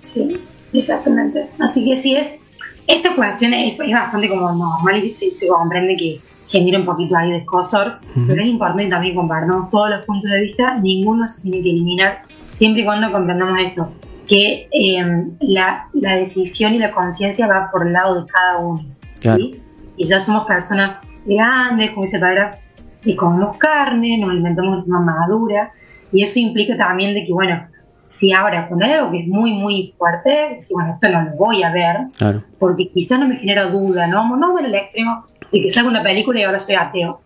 Sí, 0.00 0.38
exactamente. 0.72 1.48
Así 1.58 1.84
que 1.84 1.96
sí 1.96 2.16
es, 2.16 2.40
esta 2.86 3.14
cuestión 3.14 3.52
es, 3.54 3.76
bastante 3.78 4.28
como 4.28 4.52
normal 4.52 5.04
y 5.04 5.10
se 5.10 5.46
comprende 5.46 5.96
que 5.96 6.20
genera 6.50 6.80
un 6.80 6.84
poquito 6.84 7.16
ahí 7.16 7.30
de 7.30 7.38
escosor, 7.38 7.98
pero 8.26 8.42
es 8.42 8.48
importante 8.48 8.88
también 8.88 9.14
compartamos 9.14 9.70
todos 9.70 9.90
los 9.90 10.04
puntos 10.04 10.30
de 10.30 10.40
vista, 10.40 10.76
ninguno 10.78 11.28
se 11.28 11.42
tiene 11.42 11.62
que 11.62 11.70
eliminar, 11.70 12.22
siempre 12.50 12.82
y 12.82 12.84
cuando 12.84 13.12
comprendamos 13.12 13.56
esto, 13.60 13.92
que 14.26 14.68
em, 14.72 15.30
la, 15.40 15.86
la, 15.92 16.16
decisión 16.16 16.74
y 16.74 16.78
la 16.78 16.90
conciencia 16.90 17.46
va 17.46 17.70
por 17.70 17.86
el 17.86 17.92
lado 17.92 18.20
de 18.20 18.26
cada 18.26 18.58
uno. 18.58 18.84
Y 19.96 20.06
ya 20.06 20.18
somos 20.18 20.46
personas 20.46 20.96
grandes, 21.24 21.90
como 21.90 22.02
dice 22.02 22.18
padre, 22.18 22.50
que 23.02 23.14
comemos 23.14 23.56
carne, 23.58 24.18
nos 24.18 24.30
alimentamos 24.30 24.78
de 24.78 24.82
forma 24.82 25.00
madura, 25.00 25.72
y 26.12 26.22
eso 26.22 26.40
implica 26.40 26.76
también 26.76 27.14
de 27.14 27.24
que, 27.24 27.32
bueno, 27.32 27.62
si 28.08 28.32
ahora 28.32 28.68
con 28.68 28.82
algo 28.82 29.12
que 29.12 29.20
es 29.20 29.28
muy, 29.28 29.52
muy 29.52 29.94
fuerte, 29.96 30.56
si 30.58 30.74
bueno, 30.74 30.94
esto 30.94 31.08
no 31.10 31.22
lo 31.22 31.36
voy 31.36 31.62
a 31.62 31.70
ver, 31.70 31.96
porque 32.58 32.90
quizás 32.90 33.20
no 33.20 33.28
me 33.28 33.36
genera 33.36 33.66
duda, 33.66 34.08
¿no? 34.08 34.36
No 34.36 34.54
ver 34.54 34.64
el 34.64 34.74
extremo, 34.74 35.24
y 35.52 35.62
que 35.62 35.70
salga 35.70 35.90
una 35.90 36.02
película 36.02 36.40
y 36.40 36.42
ahora 36.44 36.58
soy 36.58 36.74
ateo. 36.74 37.20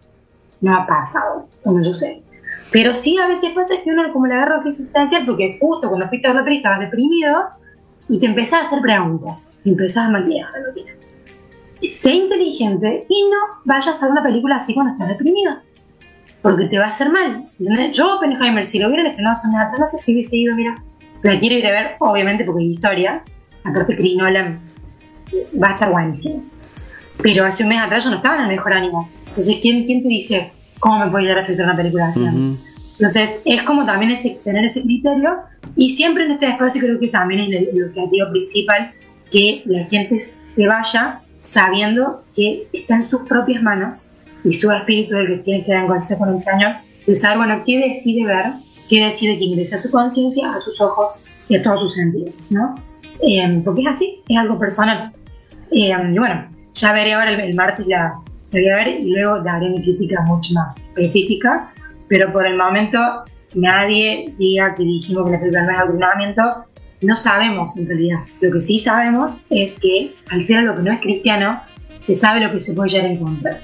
No 0.61 0.75
ha 0.75 0.87
pasado, 0.87 1.49
como 1.63 1.83
yo 1.83 1.93
sé. 1.93 2.23
Pero 2.71 2.95
sí 2.95 3.19
a 3.19 3.29
veces 3.29 3.53
pasa 3.53 3.75
que 3.83 3.91
uno 3.91 4.13
como 4.13 4.27
le 4.27 4.35
agarra 4.35 4.63
que 4.63 4.71
es 4.71 4.81
esencial 4.81 5.25
porque 5.27 5.59
justo 5.61 5.89
cuando 5.89 6.09
fuiste 6.09 6.29
a 6.29 6.35
la 6.35 6.45
película 6.45 6.73
estabas 6.73 6.91
deprimido 6.91 7.45
y 8.09 8.19
te 8.19 8.27
empezás 8.27 8.61
a 8.61 8.63
hacer 8.63 8.81
preguntas 8.81 9.53
y 9.65 9.71
empezás 9.71 10.07
a 10.07 10.11
maquillar 10.11 10.49
la 10.51 10.67
rutina. 10.67 10.93
Sé 11.83 12.13
inteligente 12.13 13.07
y 13.09 13.25
no 13.31 13.37
vayas 13.65 14.03
a 14.03 14.07
ver 14.07 14.13
una 14.13 14.23
película 14.23 14.57
así 14.57 14.75
cuando 14.75 14.93
estás 14.93 15.09
deprimido. 15.09 15.55
Porque 16.43 16.67
te 16.67 16.79
va 16.79 16.87
a 16.87 16.89
hacer 16.89 17.11
mal. 17.11 17.49
Yo, 17.93 18.17
Oppenheimer, 18.17 18.67
si 18.67 18.79
lo 18.79 18.89
hubiera 18.89 19.09
estrenado 19.09 19.37
sonata, 19.37 19.79
no 19.79 19.87
sé 19.87 19.97
si 19.99 20.13
hubiese 20.13 20.37
ido, 20.37 20.55
mira. 20.55 20.75
Pero 21.23 21.39
quiero 21.39 21.57
ir 21.57 21.67
a 21.67 21.71
ver, 21.71 21.97
obviamente, 22.01 22.45
porque 22.45 22.63
hay 22.63 22.71
historia. 22.71 23.23
Aparte, 23.65 23.97
Chris 23.97 24.17
Nolan 24.17 24.61
va 25.63 25.69
a 25.69 25.75
estar 25.75 25.91
buenísimo. 25.91 26.43
Pero 27.23 27.47
hace 27.47 27.63
un 27.63 27.71
mes 27.71 27.81
atrás 27.81 28.05
yo 28.05 28.11
no 28.11 28.17
estaba 28.17 28.37
en 28.37 28.43
el 28.43 28.57
mejor 28.57 28.73
ánimo. 28.73 29.09
Entonces, 29.29 29.59
¿quién, 29.61 29.85
quién 29.85 30.03
te 30.03 30.09
dice 30.09 30.53
cómo 30.79 31.05
me 31.05 31.11
puede 31.11 31.25
ir 31.25 31.31
a 31.33 31.41
reflejar 31.41 31.65
una 31.65 31.77
película 31.77 32.09
así? 32.09 32.25
Entonces, 32.99 33.43
es 33.45 33.63
como 33.63 33.85
también 33.85 34.13
ese, 34.13 34.39
tener 34.45 34.65
ese 34.65 34.83
criterio. 34.83 35.39
Y 35.77 35.91
siempre 35.91 36.25
en 36.25 36.33
este 36.33 36.49
espacio 36.49 36.81
creo 36.81 37.01
que 37.01 37.09
también 37.09 37.41
es 37.41 37.69
el, 37.73 37.85
objetivo 37.85 38.31
principal 38.31 38.93
que 39.31 39.63
la 39.67 39.85
gente 39.85 40.21
se 40.21 40.67
vaya 40.67 41.21
sabiendo 41.41 42.23
que 42.35 42.69
está 42.73 42.97
en 42.97 43.07
sus 43.07 43.23
propias 43.23 43.63
manos 43.63 44.13
y 44.45 44.53
su 44.53 44.71
espíritu 44.71 45.17
el 45.17 45.27
que 45.27 45.37
tiene 45.39 45.65
que 45.65 45.73
dar 45.73 45.83
en 45.83 45.89
consejo 45.89 46.25
con 46.25 46.35
el 46.35 46.41
Señor, 46.41 46.77
de 47.07 47.17
saber, 47.17 47.39
bueno, 47.39 47.63
qué 47.67 47.79
decide 47.79 48.25
ver, 48.25 48.53
qué 48.89 49.05
decide 49.05 49.39
que 49.39 49.45
ingrese 49.45 49.75
a 49.75 49.79
su 49.79 49.91
conciencia, 49.91 50.53
a 50.53 50.61
sus 50.61 50.81
ojos 50.81 51.13
y 51.49 51.57
a 51.57 51.63
todos 51.63 51.81
sus 51.81 51.95
sentidos, 51.95 52.47
¿no? 52.51 52.75
Eh, 53.27 53.63
porque 53.65 53.83
es 53.83 53.89
así, 53.89 54.23
es 54.29 54.37
algo 54.37 54.59
personal. 54.59 55.13
Eh, 55.71 55.91
y 55.91 56.19
bueno, 56.19 56.47
ya 56.75 56.93
veré 56.93 57.15
ahora 57.15 57.31
el, 57.31 57.55
martes 57.55 57.87
la, 57.87 58.15
voy 58.51 58.69
a 58.69 58.77
ver 58.77 59.01
y 59.01 59.11
luego 59.11 59.41
daré 59.41 59.71
mi 59.71 59.83
crítica 59.83 60.21
mucho 60.23 60.55
más 60.55 60.77
específica, 60.77 61.73
pero 62.09 62.33
por 62.33 62.47
el 62.47 62.57
momento 62.57 62.99
nadie 63.55 64.33
diga 64.39 64.75
que 64.75 64.83
dijimos 64.83 65.25
que 65.27 65.33
la 65.33 65.39
película 65.39 65.65
no 65.65 65.71
es 65.73 65.79
adoctrinamiento, 65.79 66.65
no 67.03 67.17
sabemos 67.17 67.77
en 67.77 67.87
realidad. 67.87 68.21
Lo 68.41 68.53
que 68.53 68.61
sí 68.61 68.79
sabemos 68.79 69.45
es 69.51 69.79
que 69.79 70.15
al 70.31 70.43
ser 70.43 70.59
algo 70.59 70.77
que 70.77 70.83
no 70.83 70.93
es 70.93 71.01
cristiano, 71.01 71.61
se 71.99 72.15
sabe 72.15 72.41
lo 72.41 72.53
que 72.53 72.61
se 72.61 72.75
puede 72.75 72.91
llegar 72.91 73.07
a 73.07 73.13
encontrar, 73.13 73.61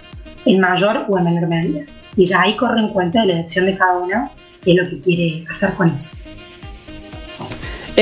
en 0.46 0.60
mayor 0.60 1.04
o 1.08 1.18
en 1.18 1.24
menor 1.24 1.48
medida. 1.48 1.80
Y 2.16 2.24
ya 2.24 2.42
ahí 2.42 2.56
corre 2.56 2.80
en 2.80 2.88
cuenta 2.88 3.20
de 3.20 3.26
la 3.26 3.32
elección 3.34 3.66
de 3.66 3.76
cada 3.76 3.98
uno, 3.98 4.30
y 4.64 4.74
lo 4.74 4.88
que 4.88 5.00
quiere 5.00 5.44
hacer 5.48 5.74
con 5.74 5.90
eso. 5.90 6.16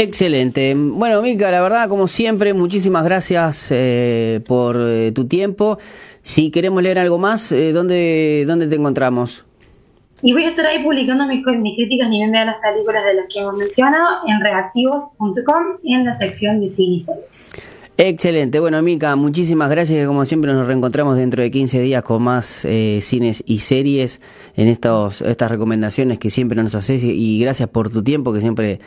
Excelente. 0.00 0.74
Bueno, 0.76 1.20
Mica, 1.22 1.50
la 1.50 1.61
verdad, 1.61 1.88
como 1.88 2.06
siempre, 2.06 2.54
muchísimas 2.54 3.02
gracias 3.02 3.66
eh, 3.72 4.40
por 4.46 4.76
eh, 4.80 5.11
tu 5.11 5.26
tiempo. 5.26 5.76
Si 6.22 6.52
queremos 6.52 6.84
leer 6.84 7.00
algo 7.00 7.18
más, 7.18 7.50
eh, 7.50 7.72
¿dónde, 7.72 8.44
¿dónde 8.46 8.68
te 8.68 8.76
encontramos? 8.76 9.44
Y 10.22 10.32
voy 10.34 10.44
a 10.44 10.50
estar 10.50 10.66
ahí 10.66 10.84
publicando 10.84 11.26
mis, 11.26 11.44
mis 11.44 11.74
críticas 11.74 12.11
ni 12.11 12.24
me 12.24 12.44
las 12.44 12.58
películas 12.58 13.04
de 13.06 13.14
las 13.14 13.28
que 13.28 13.40
hemos 13.40 13.56
mencionado 13.56 14.18
en 14.28 14.40
reactivos.com 14.40 15.64
en 15.82 16.04
la 16.04 16.12
sección 16.12 16.61
de 16.61 16.68
cine 16.68 16.94
y 16.94 17.00
series. 17.00 17.52
Excelente. 18.00 18.61
Bueno, 18.61 18.80
Mica, 18.80 19.16
muchísimas 19.16 19.68
gracias. 19.68 20.06
Como 20.06 20.24
siempre, 20.24 20.52
nos 20.52 20.68
reencontramos 20.68 21.16
dentro 21.16 21.42
de 21.42 21.50
15 21.50 21.80
días 21.80 22.04
con 22.04 22.22
más 22.22 22.64
eh, 22.64 23.00
cines 23.02 23.42
y 23.44 23.58
series 23.58 24.20
en 24.56 24.68
estos, 24.68 25.20
estas 25.20 25.50
recomendaciones 25.50 26.20
que 26.20 26.30
siempre 26.30 26.62
nos 26.62 26.76
haces. 26.76 27.02
Y 27.02 27.40
gracias 27.40 27.68
por 27.68 27.90
tu 27.90 28.04
tiempo, 28.04 28.32
que 28.32 28.40
siempre 28.40 28.78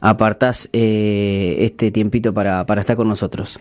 apartás 0.00 0.68
eh, 0.72 1.58
este 1.60 1.92
tiempito 1.92 2.34
para, 2.34 2.66
para 2.66 2.80
estar 2.80 2.96
con 2.96 3.08
nosotros. 3.08 3.60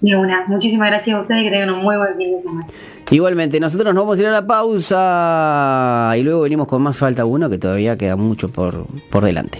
De 0.00 0.16
una. 0.16 0.46
Muchísimas 0.46 0.88
gracias 0.88 1.14
a 1.14 1.20
ustedes 1.20 1.42
y 1.42 1.44
que 1.44 1.50
tengan 1.50 1.68
un 1.68 1.82
muy 1.82 1.98
buen 1.98 2.16
fin 2.16 2.32
de 2.32 2.40
semana. 2.40 2.66
Igualmente, 3.10 3.60
nosotros 3.60 3.94
nos 3.94 4.02
vamos 4.02 4.18
a 4.18 4.22
ir 4.22 4.28
a 4.28 4.32
la 4.32 4.46
pausa 4.46 6.14
y 6.18 6.22
luego 6.22 6.40
venimos 6.40 6.66
con 6.68 6.80
más 6.80 6.96
Falta 6.96 7.26
Uno, 7.26 7.50
que 7.50 7.58
todavía 7.58 7.98
queda 7.98 8.16
mucho 8.16 8.48
por, 8.48 8.86
por 9.10 9.26
delante. 9.26 9.58